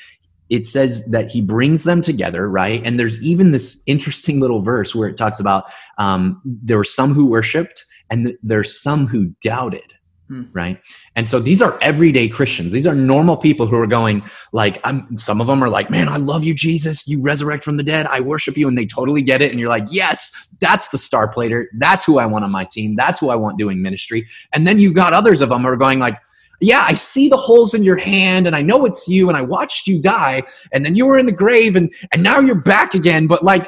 [0.48, 2.82] It says that he brings them together, right?
[2.84, 5.64] And there's even this interesting little verse where it talks about
[5.98, 9.94] um, there were some who worshipped and th- there's some who doubted
[10.30, 10.44] Hmm.
[10.52, 10.80] right?
[11.16, 12.70] And so these are everyday christians.
[12.70, 16.08] These are normal people who are going like i'm some of them are like man
[16.08, 17.08] i love you jesus.
[17.08, 18.06] You resurrect from the dead.
[18.06, 18.68] I worship you.
[18.68, 19.50] And they totally get it.
[19.50, 22.94] And you're like yes that's the star player that's who i want on my team.
[22.94, 24.28] That's who i want doing ministry.
[24.52, 26.16] And then you've got others of them who are going like
[26.60, 29.40] yeah, I see the holes in your hand and I know it's you and I
[29.40, 32.94] watched you die and then you were in the grave and and now you're back
[32.94, 33.66] again, but like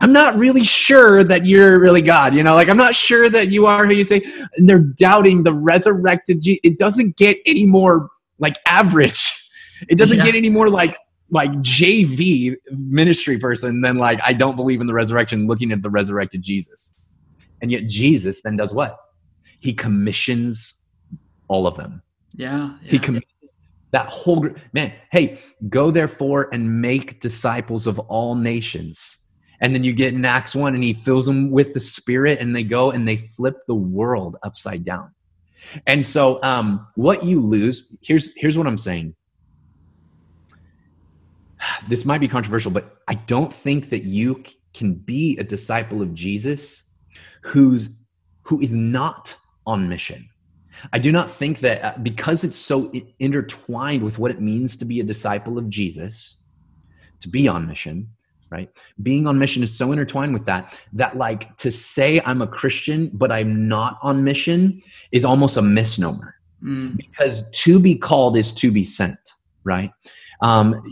[0.00, 3.48] I'm not really sure that you're really God, you know, like I'm not sure that
[3.48, 4.22] you are who you say.
[4.56, 6.60] And they're doubting the resurrected Jesus.
[6.64, 8.08] It doesn't get any more
[8.38, 9.36] like average.
[9.88, 10.24] It doesn't yeah.
[10.24, 10.96] get any more like
[11.30, 15.88] like JV ministry person than like I don't believe in the resurrection looking at the
[15.88, 16.94] resurrected Jesus.
[17.62, 18.98] And yet Jesus then does what?
[19.60, 20.86] He commissions
[21.48, 22.02] all of them.
[22.34, 22.74] Yeah.
[22.82, 23.32] yeah he commissions
[23.92, 24.58] that whole group.
[24.72, 29.19] Man, hey, go therefore and make disciples of all nations
[29.60, 32.56] and then you get in Acts 1 and he fills them with the Spirit and
[32.56, 35.14] they go and they flip the world upside down.
[35.86, 39.14] And so um, what you lose, here's here's what I'm saying.
[41.88, 44.42] This might be controversial, but I don't think that you
[44.72, 46.90] can be a disciple of Jesus
[47.42, 47.90] who's
[48.42, 50.28] who is not on mission.
[50.92, 54.84] I do not think that uh, because it's so intertwined with what it means to
[54.84, 56.40] be a disciple of Jesus,
[57.20, 58.08] to be on mission,
[58.50, 58.68] right?
[59.02, 63.10] Being on mission is so intertwined with that that like to say i'm a christian
[63.12, 64.82] but i'm not on mission
[65.12, 66.34] is almost a misnomer.
[66.62, 66.98] Mm.
[66.98, 69.18] because to be called is to be sent
[69.64, 69.90] right?
[70.42, 70.82] Um,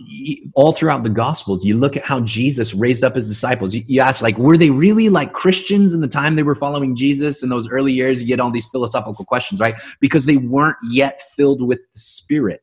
[0.55, 3.75] all throughout the gospels you look at how jesus raised up his disciples.
[3.75, 6.94] You, you ask like were they really like christians in the time they were following
[6.94, 8.21] jesus in those early years?
[8.21, 9.75] You get all these philosophical questions right?
[10.01, 12.62] Because they weren't yet filled with the spirit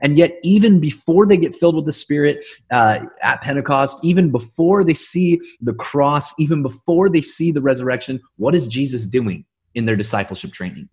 [0.00, 4.84] and yet, even before they get filled with the Spirit uh, at Pentecost, even before
[4.84, 9.44] they see the cross, even before they see the resurrection, what is Jesus doing
[9.74, 10.88] in their discipleship training?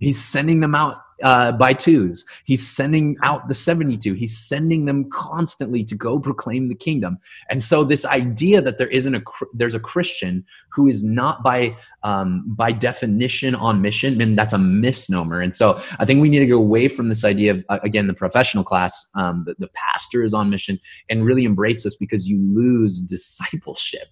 [0.00, 2.24] He's sending them out uh, by twos.
[2.44, 4.14] He's sending out the 72.
[4.14, 7.18] He's sending them constantly to go proclaim the kingdom.
[7.48, 9.22] And so this idea that there isn't a
[9.54, 14.58] there's a Christian who is not by um, by definition on mission, and that's a
[14.58, 15.40] misnomer.
[15.40, 18.06] And so I think we need to go away from this idea of uh, again
[18.06, 22.28] the professional class, um, the, the pastor is on mission, and really embrace this because
[22.28, 24.08] you lose discipleship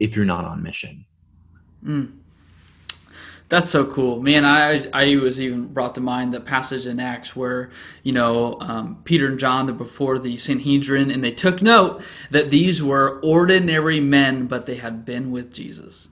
[0.00, 1.04] if you're not on mission.
[1.84, 2.18] Mm.
[3.48, 4.44] That's so cool, man.
[4.44, 7.70] I I was even brought to mind the passage in Acts where
[8.02, 12.50] you know um, Peter and John, they're before the Sanhedrin, and they took note that
[12.50, 16.08] these were ordinary men, but they had been with Jesus.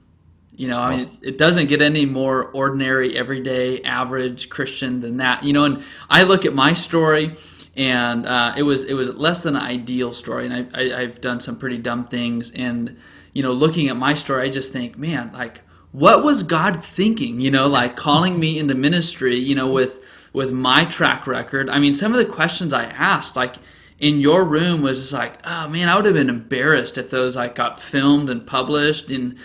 [0.55, 5.43] You know, I mean, it doesn't get any more ordinary, everyday, average Christian than that.
[5.43, 7.35] You know, and I look at my story,
[7.75, 11.19] and uh, it was it was less than an ideal story, and I, I I've
[11.19, 12.97] done some pretty dumb things, and
[13.33, 15.59] you know, looking at my story, I just think, man, like
[15.95, 17.39] what was God thinking?
[17.39, 19.99] You know, like calling me into ministry, you know, with
[20.33, 21.69] with my track record.
[21.69, 23.55] I mean, some of the questions I asked, like
[23.99, 27.37] in your room, was just like, oh man, I would have been embarrassed if those
[27.37, 29.09] like got filmed and published.
[29.09, 29.37] And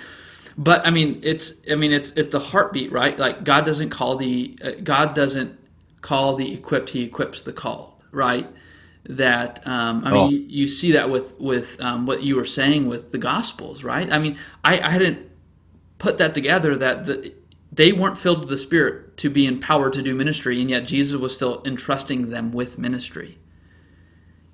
[0.58, 3.16] but I mean, it's I mean, it's it's the heartbeat, right?
[3.16, 5.56] Like God doesn't call the uh, God doesn't
[6.00, 8.48] call the equipped; He equips the called, right?
[9.04, 10.28] that um, I mean, oh.
[10.28, 14.10] you, you, see that with with um, what you were saying with the Gospels, right?
[14.12, 15.29] I mean, I, I hadn't
[16.00, 17.32] put that together that the,
[17.70, 21.20] they weren't filled with the Spirit to be empowered to do ministry, and yet Jesus
[21.20, 23.38] was still entrusting them with ministry.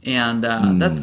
[0.02, 0.78] And uh, mm.
[0.78, 1.00] that's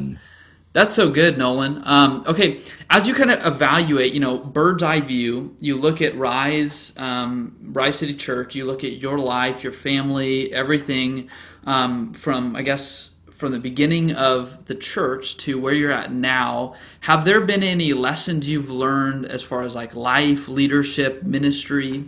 [0.73, 1.81] that's so good, Nolan.
[1.85, 6.17] Um, okay, as you kind of evaluate, you know, bird's eye view, you look at
[6.17, 11.29] Rise, um, Rise City Church, you look at your life, your family, everything
[11.65, 13.11] um, from, I guess,
[13.43, 17.91] from the beginning of the church to where you're at now, have there been any
[17.91, 22.05] lessons you've learned as far as like life, leadership, ministry?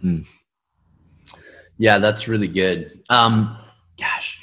[0.00, 0.20] Hmm.
[1.76, 2.98] Yeah, that's really good.
[3.10, 3.54] Um,
[3.98, 4.40] gosh,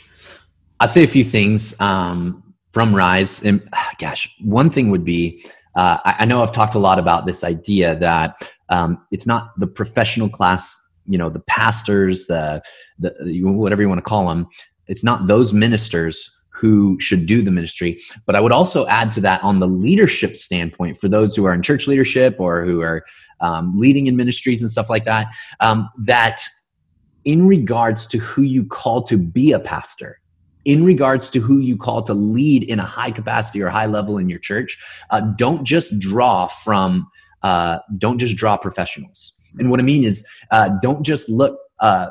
[0.80, 3.41] I'd say a few things um, from Rise.
[3.41, 3.67] And
[3.98, 5.43] gosh, one thing would be
[5.76, 9.60] uh, I, I, know I've talked a lot about this idea that um, it's not
[9.60, 12.62] the professional class, you know, the pastors, the,
[13.00, 14.46] the whatever you want to call them,
[14.88, 18.02] it's not those ministers who should do the ministry.
[18.26, 21.54] But I would also add to that on the leadership standpoint for those who are
[21.54, 23.06] in church leadership or who are
[23.41, 25.28] um, leading in ministries and stuff like that,
[25.60, 26.41] um, that
[27.26, 30.19] in regards to who you call to be a pastor,
[30.65, 34.17] in regards to who you call to lead in a high capacity or high level
[34.17, 34.78] in your church,
[35.12, 37.08] uh, don't just draw from,
[37.43, 39.39] uh, don't just draw professionals.
[39.60, 42.08] And what I mean is, uh, don't just look uh,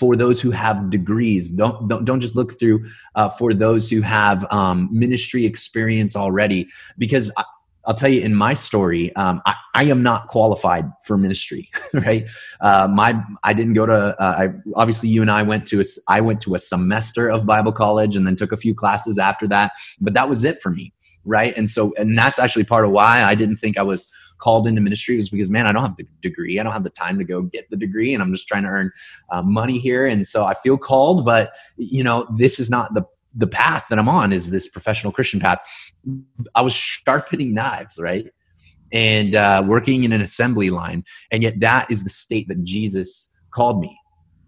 [0.00, 1.50] for those who have degrees.
[1.50, 6.66] Don't don't, don't just look through uh, for those who have um, ministry experience already,
[6.98, 7.30] because.
[7.36, 7.44] I,
[7.86, 12.28] I'll tell you in my story, um, I, I, am not qualified for ministry, right?
[12.60, 14.14] Uh, my I didn't go to.
[14.22, 17.46] Uh, I obviously you and I went to a, I went to a semester of
[17.46, 20.68] Bible college and then took a few classes after that, but that was it for
[20.68, 20.92] me,
[21.24, 21.56] right?
[21.56, 24.80] And so and that's actually part of why I didn't think I was called into
[24.80, 27.24] ministry was because man, I don't have the degree, I don't have the time to
[27.24, 28.90] go get the degree, and I'm just trying to earn
[29.30, 33.04] uh, money here, and so I feel called, but you know this is not the
[33.34, 35.58] the path that I'm on is this professional Christian path.
[36.56, 38.26] I was sharpening knives, right?
[38.92, 41.04] And uh, working in an assembly line.
[41.30, 43.99] And yet, that is the state that Jesus called me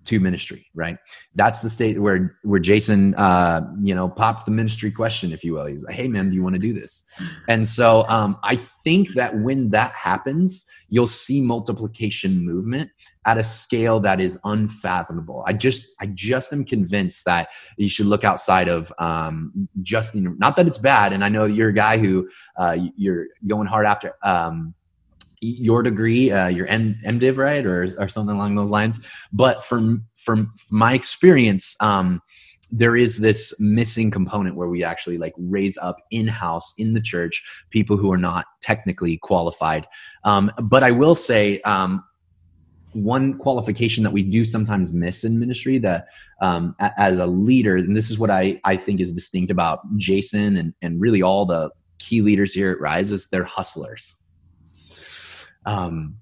[0.04, 0.96] to ministry right?
[1.34, 5.54] That's the state where where jason uh you know popped the ministry question if you
[5.54, 5.66] will.
[5.66, 7.04] He's like hey man do you want to do this?
[7.48, 12.90] And so um i think that when that happens you'll see multiplication movement
[13.24, 15.44] at a scale that is unfathomable.
[15.46, 20.56] I just i just am convinced that you should look outside of um just not
[20.56, 24.14] that it's bad and i know you're a guy who uh you're going hard after
[24.22, 24.74] um
[25.42, 29.00] your degree, uh, your M- MDiv, right, or or something along those lines.
[29.33, 32.22] But from from my experience, um,
[32.70, 37.00] there is this missing component where we actually like raise up in house in the
[37.00, 39.87] church people who are not technically qualified.
[40.24, 41.61] Um, but I will say.
[41.62, 42.05] Um,
[42.94, 46.09] one qualification that we do sometimes miss in ministry that
[46.42, 50.59] um, as a leader and this is what I, I think is distinct about jason
[50.59, 54.21] and, and really all the key leaders here at rise is they're hustlers
[55.66, 56.16] um,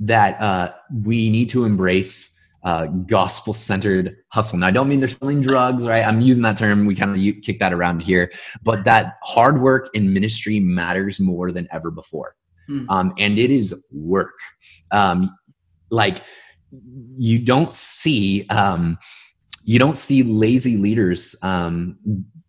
[0.00, 4.58] that uh, we need to embrace uh, gospel centered hustle.
[4.58, 6.04] Now, I don't mean they're selling drugs, right?
[6.04, 6.86] I'm using that term.
[6.86, 11.52] We kind of kick that around here, but that hard work in ministry matters more
[11.52, 12.36] than ever before.
[12.70, 12.86] Mm.
[12.88, 14.34] Um, and it is work.
[14.90, 15.36] Um,
[15.90, 16.22] like
[17.18, 18.98] you don't see, um,
[19.64, 21.98] you don't see lazy leaders um,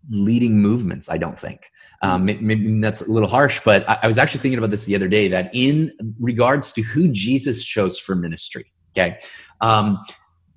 [0.10, 1.10] leading movements.
[1.10, 1.62] I don't think.
[2.02, 4.96] Um, maybe that's a little harsh, but I, I was actually thinking about this the
[4.96, 9.20] other day that in regards to who Jesus chose for ministry, okay,
[9.62, 10.04] um,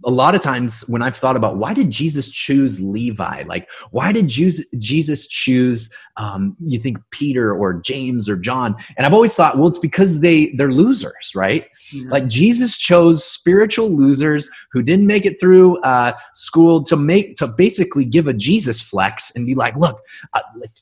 [0.05, 4.13] a lot of times when I've thought about why did Jesus choose Levi, like why
[4.13, 9.59] did Jesus choose, um, you think Peter or James or John, and I've always thought,
[9.59, 11.67] well, it's because they they're losers, right?
[11.93, 12.11] Yeah.
[12.11, 17.49] Like Jesus chose spiritual losers who didn't make it through uh, school to make to
[17.49, 20.01] basically give a Jesus flex and be like, look,
[20.33, 20.41] uh,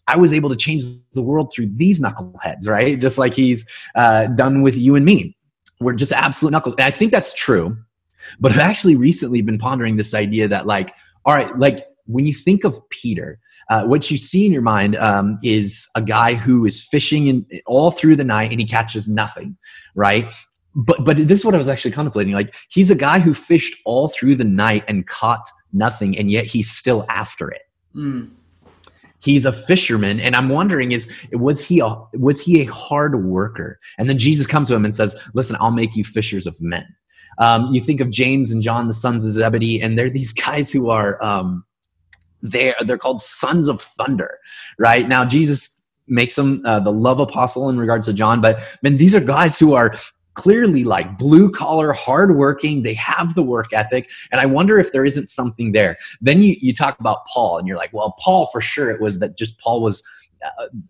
[0.09, 3.01] I was able to change the world through these knuckleheads, right?
[3.01, 5.37] Just like he's uh, done with you and me.
[5.81, 7.77] We're just absolute knuckles, and I think that's true
[8.41, 12.33] but I've actually recently been pondering this idea that, like, all right, like when you
[12.33, 16.65] think of Peter, uh, what you see in your mind um, is a guy who
[16.65, 19.57] is fishing in, all through the night and he catches nothing,
[19.95, 20.29] right?
[20.75, 22.35] But but this is what I was actually contemplating.
[22.35, 26.45] Like he's a guy who fished all through the night and caught nothing, and yet
[26.45, 27.63] he's still after it.
[27.95, 28.31] Mm.
[29.21, 33.81] He's a fisherman, and I'm wondering: is was he a was he a hard worker?
[33.99, 36.87] And then Jesus comes to him and says, "Listen, I'll make you fishers of men."
[37.39, 40.71] Um, you think of James and John, the sons of Zebedee, and they're these guys
[40.71, 41.65] who are um,
[42.43, 44.39] they're they're called sons of thunder,
[44.79, 45.09] right?
[45.09, 49.15] Now Jesus makes them uh, the love apostle in regards to John, but man, these
[49.15, 49.95] are guys who are
[50.37, 52.83] clearly like blue collar, hardworking.
[52.83, 54.09] They have the work ethic.
[54.31, 55.97] And I wonder if there isn't something there.
[56.21, 59.19] Then you, you talk about Paul and you're like, well, Paul for sure it was
[59.19, 60.03] that just Paul was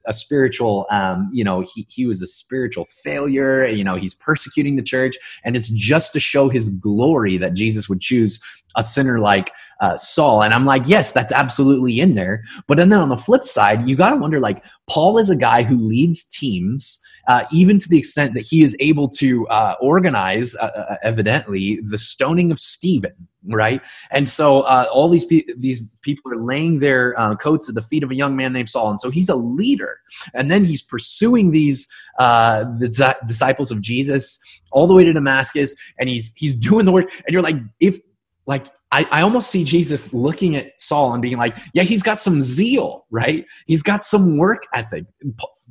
[0.06, 4.76] a, spiritual um, you know he, he was a spiritual failure you know he's persecuting
[4.76, 8.42] the church and it's just to show his glory that jesus would choose
[8.78, 10.42] a sinner like uh, saul.
[10.42, 12.44] And i'm like yes that's absolutely in there.
[12.66, 15.62] But then on the flip side you got to wonder like paul is a guy
[15.62, 20.54] who leads teams uh, even to the extent that he is able to uh, organize,
[20.56, 23.28] uh, uh, evidently, the stoning of Stephen.
[23.48, 27.76] Right, and so uh, all these pe- these people are laying their uh, coats at
[27.76, 30.00] the feet of a young man named Saul, and so he's a leader,
[30.34, 31.86] and then he's pursuing these
[32.18, 34.40] the disciples of Jesus
[34.72, 38.00] all the way to Damascus, and he's he's doing the work, and you're like, if
[38.46, 42.20] like I, I almost see Jesus looking at Saul and being like, yeah, he's got
[42.20, 43.44] some zeal, right?
[43.66, 45.04] He's got some work ethic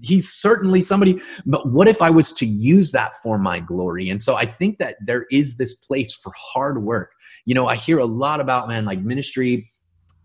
[0.01, 4.09] he's certainly somebody but what if i was to use that for my glory?
[4.09, 7.11] And so i think that there is this place for hard work.
[7.45, 9.71] You know i hear a lot about man like ministry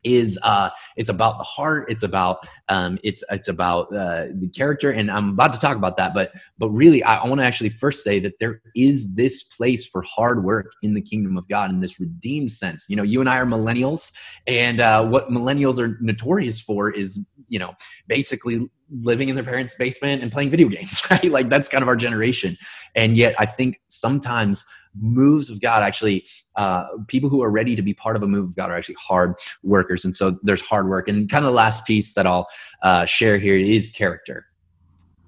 [0.04, 4.90] is uh it's about the heart it's about um it's it's about uh the character
[4.90, 7.68] and i'm about to talk about that but but really i, I want to actually
[7.68, 11.70] first say that there is this place for hard work in the kingdom of god
[11.70, 12.86] in this redeemed sense.
[12.88, 14.12] You know you and i are millennials
[14.47, 17.74] and uh what millennials are notorious for is you know
[18.07, 21.24] basically living in their parents' basement and playing video games, right?
[21.24, 22.57] Like that's kind of our generation.
[22.95, 24.66] And yet, I think sometimes
[25.01, 26.24] moves of God actually,
[26.57, 28.97] uh, people who are ready to be part of a move of God are actually
[28.97, 30.05] hard workers.
[30.05, 31.09] And so there's hard work.
[31.09, 32.49] And kind of the last piece that I'll
[32.82, 34.47] uh, share here is character.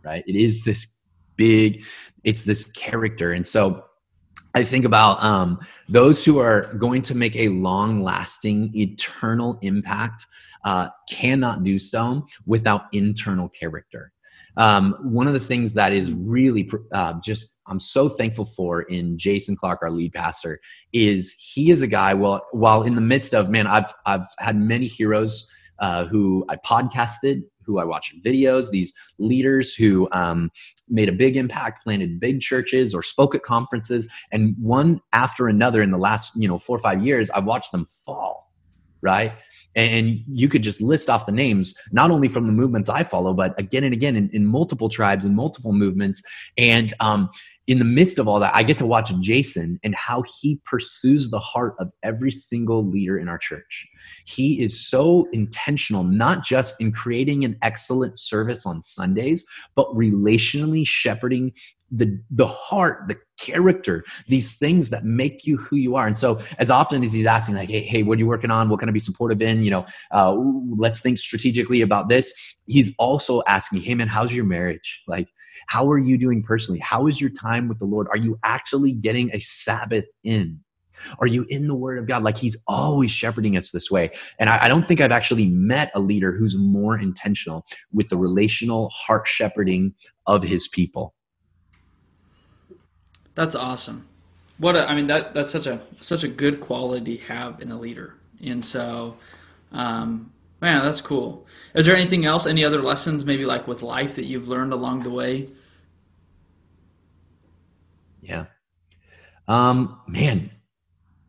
[0.05, 0.25] right?
[0.27, 0.99] It is this
[1.37, 1.85] big,
[2.25, 3.33] it's this character.
[3.33, 3.85] And so
[4.55, 10.27] I think about um, those who are going to make a long lasting, eternal impact
[10.65, 14.13] uh, cannot do so without internal character.
[14.57, 19.17] Um, one of the things that is really uh, just I'm so thankful for in
[19.17, 20.61] Jason Clark, our lead pastor,
[20.93, 22.13] is he is a guy.
[22.15, 26.57] Well, while in the midst of man, I've I've had many heroes uh, who I
[26.57, 30.51] podcasted, who I watched videos, these leaders who um,
[30.89, 35.83] made a big impact, planted big churches, or spoke at conferences, and one after another
[35.83, 38.53] in the last you know four or five years, I've watched them fall,
[39.01, 39.33] right?
[39.75, 43.33] And you could just list off the names, not only from the movements I follow,
[43.33, 46.23] but again and again in, in multiple tribes and multiple movements.
[46.57, 47.31] And um,
[47.69, 51.31] in the midst of all that, I get to watch Jason and how he pursues
[51.31, 53.87] the heart of every single leader in our church.
[54.25, 59.47] He is so intentional, not just in creating an excellent service on Sundays,
[59.77, 61.53] but relationally shepherding
[61.93, 66.07] the the heart the character these things that make you who you are.
[66.07, 68.69] And so as often as he's asking like hey, hey what are you working on?
[68.69, 69.63] What can i be supportive in?
[69.63, 70.33] You know uh,
[70.77, 72.33] let's think strategically about this.
[72.67, 75.03] He's also asking hey man how's your marriage?
[75.07, 75.29] Like
[75.67, 76.81] how are you doing personally?
[76.81, 78.09] How is your time with the lord?
[78.11, 80.59] Are you actually getting a sabbath in?
[81.19, 82.23] Are you in the word of god?
[82.23, 84.11] Like he's always shepherding us this way.
[84.39, 88.17] And I, I don't think i've actually met a leader who's more intentional with the
[88.17, 89.95] relational heart shepherding
[90.27, 91.15] of his people
[93.35, 94.09] that's awesome.
[94.59, 97.71] What a, I mean that that's such a such a good quality to have in
[97.71, 98.15] a leader.
[98.45, 99.17] And so,
[99.73, 101.47] um, man, that's cool.
[101.75, 102.47] Is there anything else?
[102.47, 105.49] Any other lessons, maybe like with life, that you've learned along the way?
[108.21, 108.47] Yeah,
[109.49, 110.51] um, man,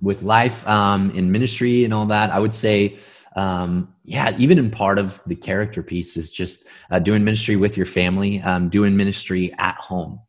[0.01, 2.99] with life um, in ministry and all that, I would say
[3.36, 7.78] um, yeah, even in part of the character piece is just uh, doing ministry with
[7.78, 10.20] your family, um, doing ministry at home.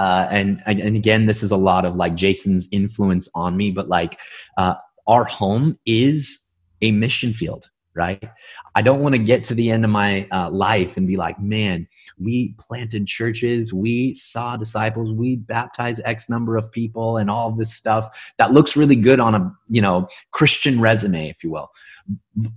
[0.00, 3.90] Uh, and and again, this is a lot of like Jason's influence on me, but
[3.90, 4.18] like
[4.56, 4.74] uh,
[5.06, 8.30] our home is a mission field, right?
[8.74, 11.38] I don't want to get to the end of my uh, life and be like,
[11.38, 11.86] man,
[12.18, 17.74] we planted churches, we saw disciples, we baptized X number of people, and all this
[17.74, 21.70] stuff that looks really good on a you know Christian resume, if you will.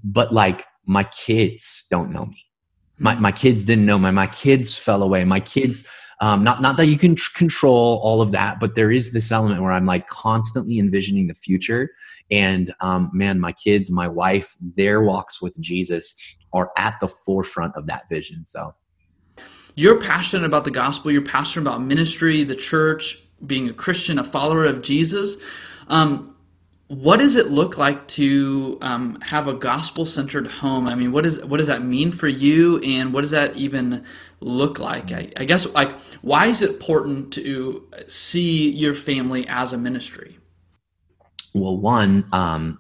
[0.02, 2.46] But like my kids don't know me.
[3.00, 4.12] My my kids didn't know me.
[4.12, 5.26] My kids fell away.
[5.26, 5.90] My kids
[6.24, 9.30] um, not not that you can tr- control all of that, but there is this
[9.30, 11.90] element where I'm like constantly envisioning the future.
[12.32, 16.16] And um, man, my kids, my wife, their walks with Jesus
[16.54, 18.46] are at the forefront of that vision.
[18.46, 18.74] So
[19.76, 21.12] you're passionate about the gospel.
[21.12, 25.36] You're passionate about ministry, the church, being a Christian, a follower of Jesus.
[25.90, 26.33] Um,
[26.94, 30.88] what does it look like to um, have a gospel centered home?
[30.88, 34.04] I mean, what is what does that mean for you, and what does that even
[34.42, 35.12] look like?
[35.12, 40.38] I, I, guess like why is it important to see your family as a ministry?
[41.56, 42.80] Well, one, um,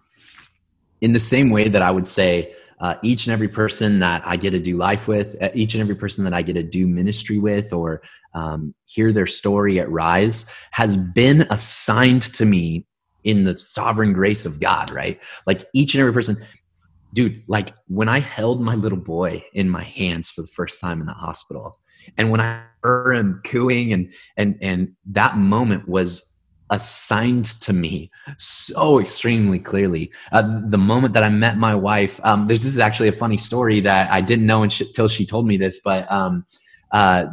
[1.02, 4.36] in the same way that I would say uh, each and every person that I
[4.36, 6.88] get to do life with, uh, each and every person that I get to do
[6.88, 8.02] ministry with, or
[8.34, 12.86] um, hear their story at Rise, has been assigned to me
[13.24, 15.20] in the sovereign grace of God, right?
[15.46, 16.38] Like each and every person,
[17.14, 21.00] dude, like when I held my little boy in my hands for the first time
[21.00, 21.80] in the hospital,
[22.18, 26.34] and when I heard him cooing and and and that moment was
[26.70, 30.12] assigned to me so extremely clearly.
[30.32, 33.80] Uh, the moment that I met my wife, um, this is actually a funny story
[33.82, 36.46] that I didn't know until she told me this, but um,
[36.92, 37.26] uh,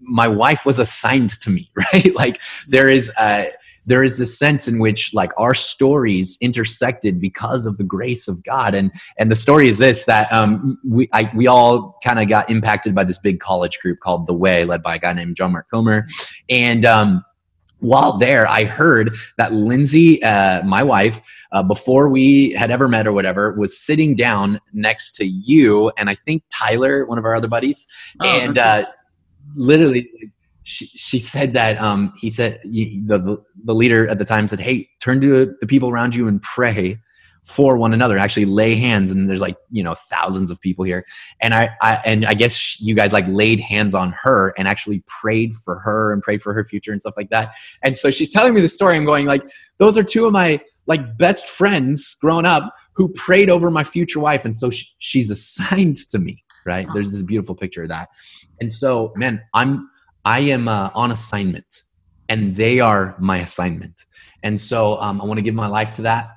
[0.00, 2.14] my wife was assigned to me, right?
[2.14, 3.10] like there is.
[3.18, 3.46] Uh,
[3.86, 8.42] there is this sense in which like our stories intersected because of the grace of
[8.42, 8.74] God.
[8.74, 12.50] And and the story is this that um, we I, we all kind of got
[12.50, 15.52] impacted by this big college group called The Way, led by a guy named John
[15.52, 16.06] Mark Comer,
[16.48, 17.24] and um,
[17.80, 21.20] while there, I heard that Lindsay, uh, my wife,
[21.52, 26.08] uh, before we had ever met or whatever, was sitting down next to you and
[26.08, 27.86] I think Tyler, one of our other buddies,
[28.20, 28.82] oh, and okay.
[28.82, 28.84] uh,
[29.54, 30.10] literally
[30.66, 34.88] she, said that um, he said the, the, the leader at the time said, "Hey,
[35.00, 37.00] turn to the people around you and pray
[37.44, 38.18] for one another.
[38.18, 41.06] Actually, lay hands." And there's like you know thousands of people here,
[41.40, 45.04] and I, I and I guess you guys like laid hands on her and actually
[45.06, 47.54] prayed for her and prayed for her future and stuff like that.
[47.84, 48.96] And so she's telling me the story.
[48.96, 49.48] I'm going like,
[49.78, 54.18] those are two of my like best friends growing up who prayed over my future
[54.18, 56.42] wife, and so she, she's assigned to me.
[56.64, 56.88] Right?
[56.92, 58.08] There's this beautiful picture of that.
[58.60, 59.88] And so, man, I'm
[60.26, 61.84] I am uh, on assignment
[62.28, 64.02] and they are my assignment.
[64.42, 66.30] And so um, I want to give my life to that.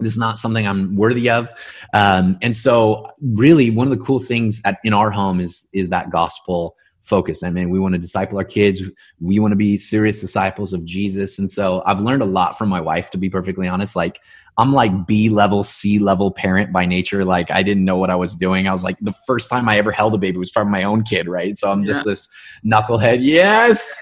[0.00, 1.48] This is not something I'm worthy of.
[1.94, 5.88] Um, and so really one of the cool things at, in our home is, is
[5.90, 7.44] that gospel focus.
[7.44, 8.82] I mean, we want to disciple our kids.
[9.20, 11.38] We want to be serious disciples of Jesus.
[11.38, 13.94] And so I've learned a lot from my wife, to be perfectly honest.
[13.94, 14.20] Like,
[14.58, 17.24] I'm like B level, C level parent by nature.
[17.24, 18.68] Like, I didn't know what I was doing.
[18.68, 21.04] I was like, the first time I ever held a baby was probably my own
[21.04, 21.56] kid, right?
[21.56, 22.12] So I'm just yeah.
[22.12, 22.28] this
[22.64, 23.18] knucklehead.
[23.20, 23.96] Yes.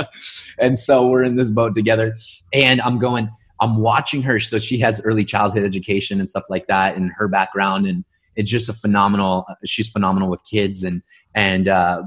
[0.58, 2.16] and so we're in this boat together.
[2.52, 3.30] And I'm going,
[3.60, 4.40] I'm watching her.
[4.40, 7.86] So she has early childhood education and stuff like that in her background.
[7.86, 10.82] And it's just a phenomenal, she's phenomenal with kids.
[10.82, 11.02] And,
[11.36, 12.02] and, uh,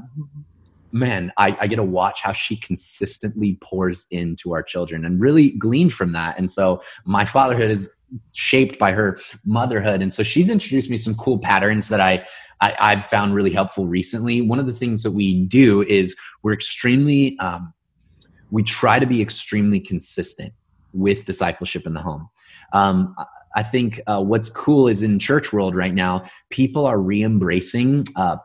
[0.92, 5.52] man, I, I, get to watch how she consistently pours into our children and really
[5.52, 6.38] gleaned from that.
[6.38, 7.94] And so my fatherhood is
[8.34, 10.02] shaped by her motherhood.
[10.02, 12.26] And so she's introduced me some cool patterns that I,
[12.62, 14.42] I have found really helpful recently.
[14.42, 17.74] One of the things that we do is we're extremely, um,
[18.50, 20.54] we try to be extremely consistent
[20.94, 22.30] with discipleship in the home.
[22.74, 23.16] Um,
[23.56, 28.38] I think uh, what's cool is in church world right now, people are re-embracing uh,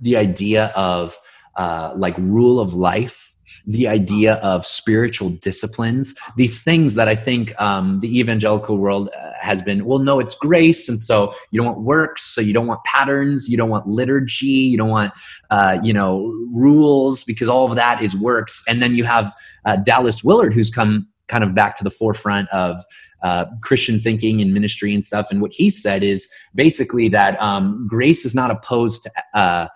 [0.00, 1.18] the idea of
[1.56, 3.26] uh, like rule of life
[3.66, 9.30] the idea of spiritual disciplines, these things that I think um, the evangelical world uh,
[9.40, 10.88] has been, well, no, it's grace.
[10.88, 12.22] And so you don't want works.
[12.22, 13.48] So you don't want patterns.
[13.48, 14.46] You don't want liturgy.
[14.46, 15.12] You don't want,
[15.50, 18.62] uh, you know, rules because all of that is works.
[18.68, 19.34] And then you have
[19.64, 22.78] uh, Dallas Willard, who's come kind of back to the forefront of
[23.24, 25.28] uh, Christian thinking and ministry and stuff.
[25.30, 29.66] And what he said is basically that um, grace is not opposed to uh,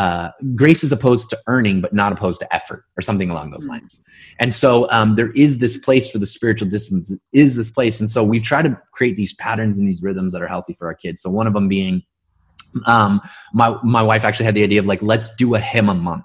[0.00, 3.66] uh, grace is opposed to earning, but not opposed to effort, or something along those
[3.66, 3.72] hmm.
[3.72, 4.02] lines.
[4.38, 7.14] And so um, there is this place for the spiritual disciplines.
[7.32, 10.40] Is this place, and so we've tried to create these patterns and these rhythms that
[10.40, 11.20] are healthy for our kids.
[11.20, 12.02] So one of them being,
[12.86, 13.20] um,
[13.52, 16.24] my my wife actually had the idea of like let's do a hymn a month.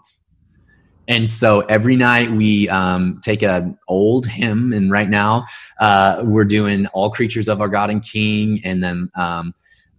[1.10, 5.48] And so every night we um, take an old hymn, and right now
[5.82, 9.54] uh, we're doing "All Creatures of Our God and King," and then um,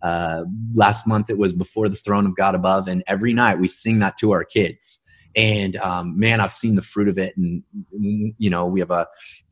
[0.07, 0.45] uh,
[0.75, 3.99] last month it was before the throne of God above, and every night we sing
[4.01, 5.01] that to our kids.
[5.35, 7.37] And um, man, I've seen the fruit of it.
[7.37, 7.63] And
[8.39, 9.07] you know, we have a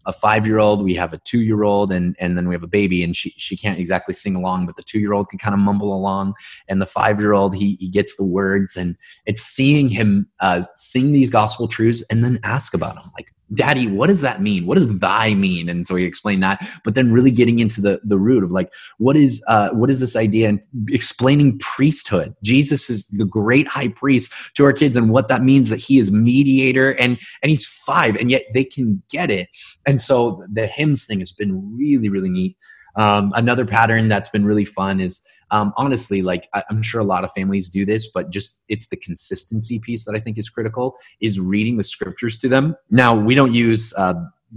[0.07, 2.63] a five year old, we have a two year old, and and then we have
[2.63, 5.39] a baby, and she she can't exactly sing along, but the two year old can
[5.39, 6.35] kind of mumble along,
[6.69, 8.97] and the five year old he he gets the words, and
[9.27, 13.87] it's seeing him uh, sing these gospel truths and then ask about them, like daddy
[13.87, 14.67] what does that mean?
[14.67, 15.69] What does thy mean?
[15.69, 18.73] And so he explained that but then really getting into the the root of like
[18.99, 22.35] what is uh what is this idea and explaining priesthood?
[22.43, 25.99] Jesus is the great high priest to our kids and what that means that he
[25.99, 29.49] is mediator and and he's five and yet they can get it.
[29.87, 32.57] And so the hymns thing has been really really neat.
[32.97, 35.21] Um, another pattern that's been really fun is
[35.55, 38.89] um, honestly, like I, am sure a lot of families do this, but just it's
[38.89, 42.75] the consistency piece that I think is critical is reading the scriptures to them.
[42.91, 43.95] Now we don't use.
[43.97, 44.15] Uh,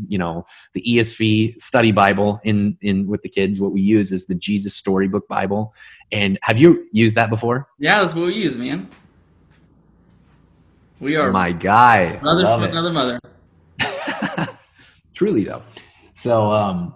[0.08, 0.46] you know
[0.76, 3.60] the ESV study Bible in in with the kids.
[3.60, 5.74] What we use is the Jesus Storybook Bible.
[6.12, 7.68] And have you used that before?
[7.80, 8.88] Yeah, that's what we use, man.
[11.00, 12.20] We are my guy.
[12.22, 13.20] Mother from another mother.
[15.16, 15.64] Truly though.
[16.14, 16.94] So um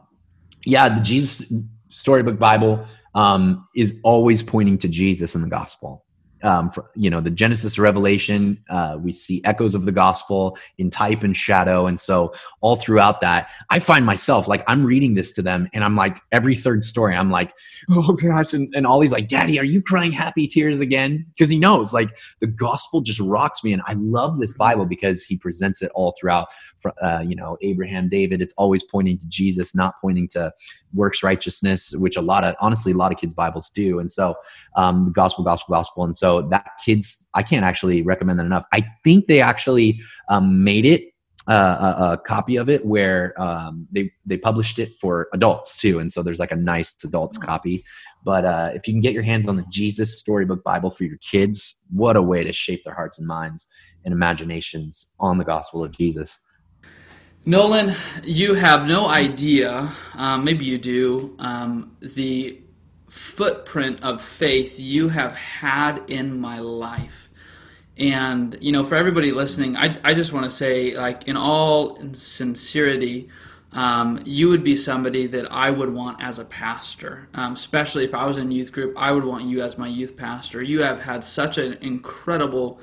[0.64, 1.52] yeah, the Jesus
[1.89, 2.86] Storybook Bible
[3.16, 6.05] um, is always pointing to Jesus in the gospel.
[6.44, 10.89] Um, for, you know, the Genesis Revelation, uh, we see echoes of the gospel in
[10.89, 11.88] type and shadow.
[11.88, 15.84] And so, all throughout that, I find myself like I'm reading this to them, and
[15.84, 17.54] I'm like, every third story, I'm like,
[17.89, 18.54] oh gosh.
[18.54, 21.26] And, and Ollie's like, Daddy, are you crying happy tears again?
[21.34, 23.74] Because he knows like the gospel just rocks me.
[23.74, 26.48] And I love this Bible because he presents it all throughout
[27.02, 30.52] uh, you know abraham david it's always pointing to jesus not pointing to
[30.94, 34.36] works righteousness which a lot of honestly a lot of kids bibles do and so
[34.76, 38.66] um, the gospel gospel gospel and so that kids i can't actually recommend that enough
[38.72, 41.12] i think they actually um, made it
[41.48, 45.98] uh, a, a, copy of it where um, they they published it for adults too,
[45.98, 47.46] and so there's like a nice adults oh.
[47.46, 47.84] copy.
[48.24, 51.18] But uh, if you can get your hands on the Jesus Storybook Bible for your
[51.18, 53.68] kids, what a way to shape their hearts and minds
[54.06, 56.38] and imaginations on the gospel of Jesus.
[57.46, 62.62] Nolan, you have no idea, um, maybe you do, um, the
[63.12, 67.30] footprint of faith you have had in my life.
[67.97, 71.99] And, you know, for everybody listening, I, I just want to say, like, in all
[72.14, 73.28] sincerity,
[73.74, 77.28] um, you would be somebody that I would want as a pastor.
[77.34, 80.16] Um, especially if I was in youth group, I would want you as my youth
[80.16, 80.62] pastor.
[80.62, 82.80] You have had such an incredible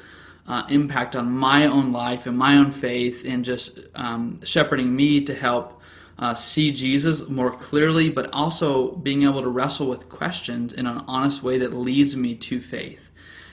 [0.46, 5.22] uh, impact on my own life and my own faith and just um, shepherding me
[5.22, 5.77] to help
[6.18, 11.04] uh, see Jesus more clearly, but also being able to wrestle with questions in an
[11.06, 13.10] honest way that leads me to faith.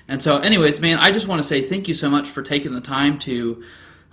[0.08, 2.74] And so, anyways, man, I just want to say thank you so much for taking
[2.74, 3.64] the time to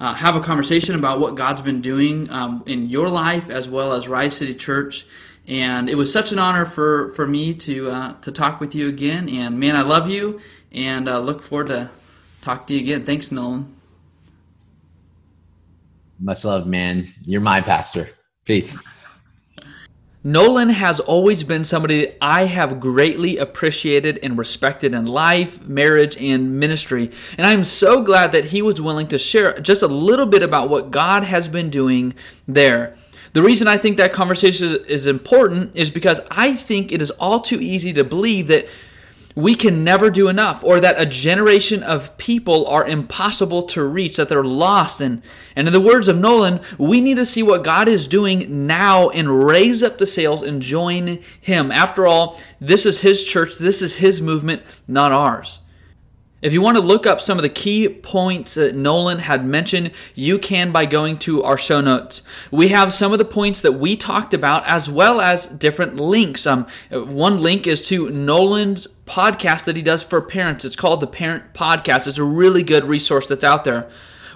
[0.00, 3.92] uh, have a conversation about what God's been doing um, in your life as well
[3.92, 5.06] as Rise City Church.
[5.46, 8.88] And it was such an honor for, for me to uh, to talk with you
[8.88, 9.28] again.
[9.28, 10.40] And man, I love you,
[10.70, 11.90] and uh, look forward to
[12.42, 13.06] Talk to you again.
[13.06, 13.74] Thanks, Nolan.
[16.18, 17.12] Much love, man.
[17.24, 18.08] You're my pastor.
[18.44, 18.78] Peace.
[20.24, 26.60] Nolan has always been somebody I have greatly appreciated and respected in life, marriage, and
[26.60, 27.10] ministry.
[27.36, 30.68] And I'm so glad that he was willing to share just a little bit about
[30.68, 32.14] what God has been doing
[32.46, 32.96] there.
[33.32, 37.40] The reason I think that conversation is important is because I think it is all
[37.40, 38.68] too easy to believe that
[39.34, 44.16] we can never do enough or that a generation of people are impossible to reach
[44.16, 45.00] that they're lost.
[45.00, 45.22] And
[45.56, 49.08] and in the words of Nolan we need to see what God is doing now
[49.10, 51.70] and raise up the sails and join him.
[51.72, 53.58] After all this is his church.
[53.58, 55.60] This is his movement not ours
[56.42, 59.92] if you want to look up some of the key points that Nolan had mentioned,
[60.14, 62.22] you can by going to our show notes.
[62.50, 66.46] We have some of the points that we talked about as well as different links.
[66.46, 70.64] Um, one link is to Nolan's podcast that he does for parents.
[70.64, 72.08] It's called the Parent Podcast.
[72.08, 73.88] It's a really good resource that's out there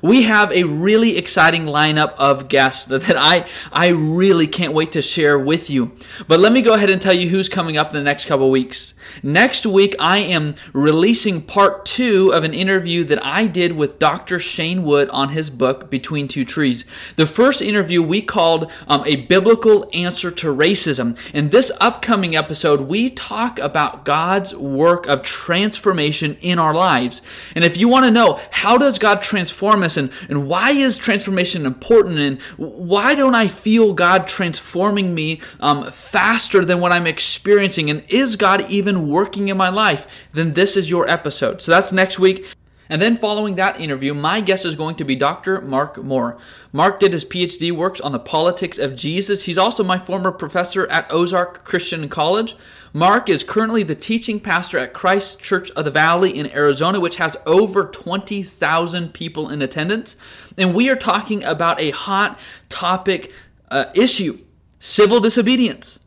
[0.03, 5.03] we have a really exciting lineup of guests that I, I really can't wait to
[5.03, 5.93] share with you.
[6.29, 8.51] But let me go ahead and tell you who's coming up in the next couple
[8.51, 8.95] weeks.
[9.23, 14.39] Next week, I am releasing part two of an interview that I did with Dr.
[14.39, 16.85] Shane Wood on his book, Between Two Trees.
[17.17, 21.19] The first interview we called um, A Biblical Answer to Racism.
[21.33, 27.23] In this upcoming episode, we talk about God's work of transformation in our lives.
[27.55, 30.97] And if you want to know, how does God transform us and, and why is
[30.97, 37.07] transformation important and why don't I feel God transforming me um, faster than what I'm
[37.07, 37.91] experiencing?
[37.91, 40.27] And is God even working in my life?
[40.33, 41.63] Then this is your episode.
[41.63, 42.47] So that's next week.
[42.89, 45.61] And then following that interview, my guest is going to be Dr.
[45.61, 46.39] Mark Moore.
[46.73, 49.45] Mark did his PhD works on the politics of Jesus.
[49.45, 52.55] He's also my former professor at Ozark Christian College.
[52.93, 57.17] Mark is currently the teaching pastor at Christ Church of the Valley in Arizona, which
[57.17, 60.17] has over 20,000 people in attendance.
[60.57, 62.39] And we are talking about a hot
[62.69, 63.33] topic
[63.71, 64.39] uh, issue
[64.79, 65.99] civil disobedience.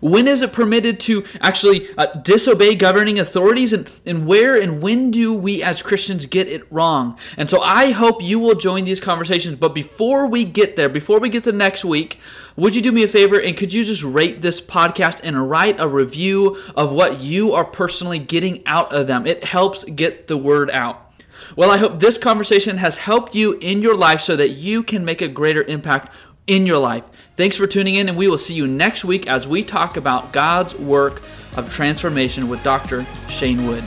[0.00, 3.72] When is it permitted to actually uh, disobey governing authorities?
[3.72, 7.18] And, and where and when do we as Christians get it wrong?
[7.36, 9.58] And so I hope you will join these conversations.
[9.58, 12.18] But before we get there, before we get to next week,
[12.56, 15.80] would you do me a favor and could you just rate this podcast and write
[15.80, 19.26] a review of what you are personally getting out of them?
[19.26, 21.12] It helps get the word out.
[21.56, 25.04] Well, I hope this conversation has helped you in your life so that you can
[25.04, 26.14] make a greater impact
[26.46, 27.04] in your life.
[27.34, 30.32] Thanks for tuning in, and we will see you next week as we talk about
[30.32, 31.22] God's work
[31.56, 33.06] of transformation with Dr.
[33.30, 33.84] Shane Wood.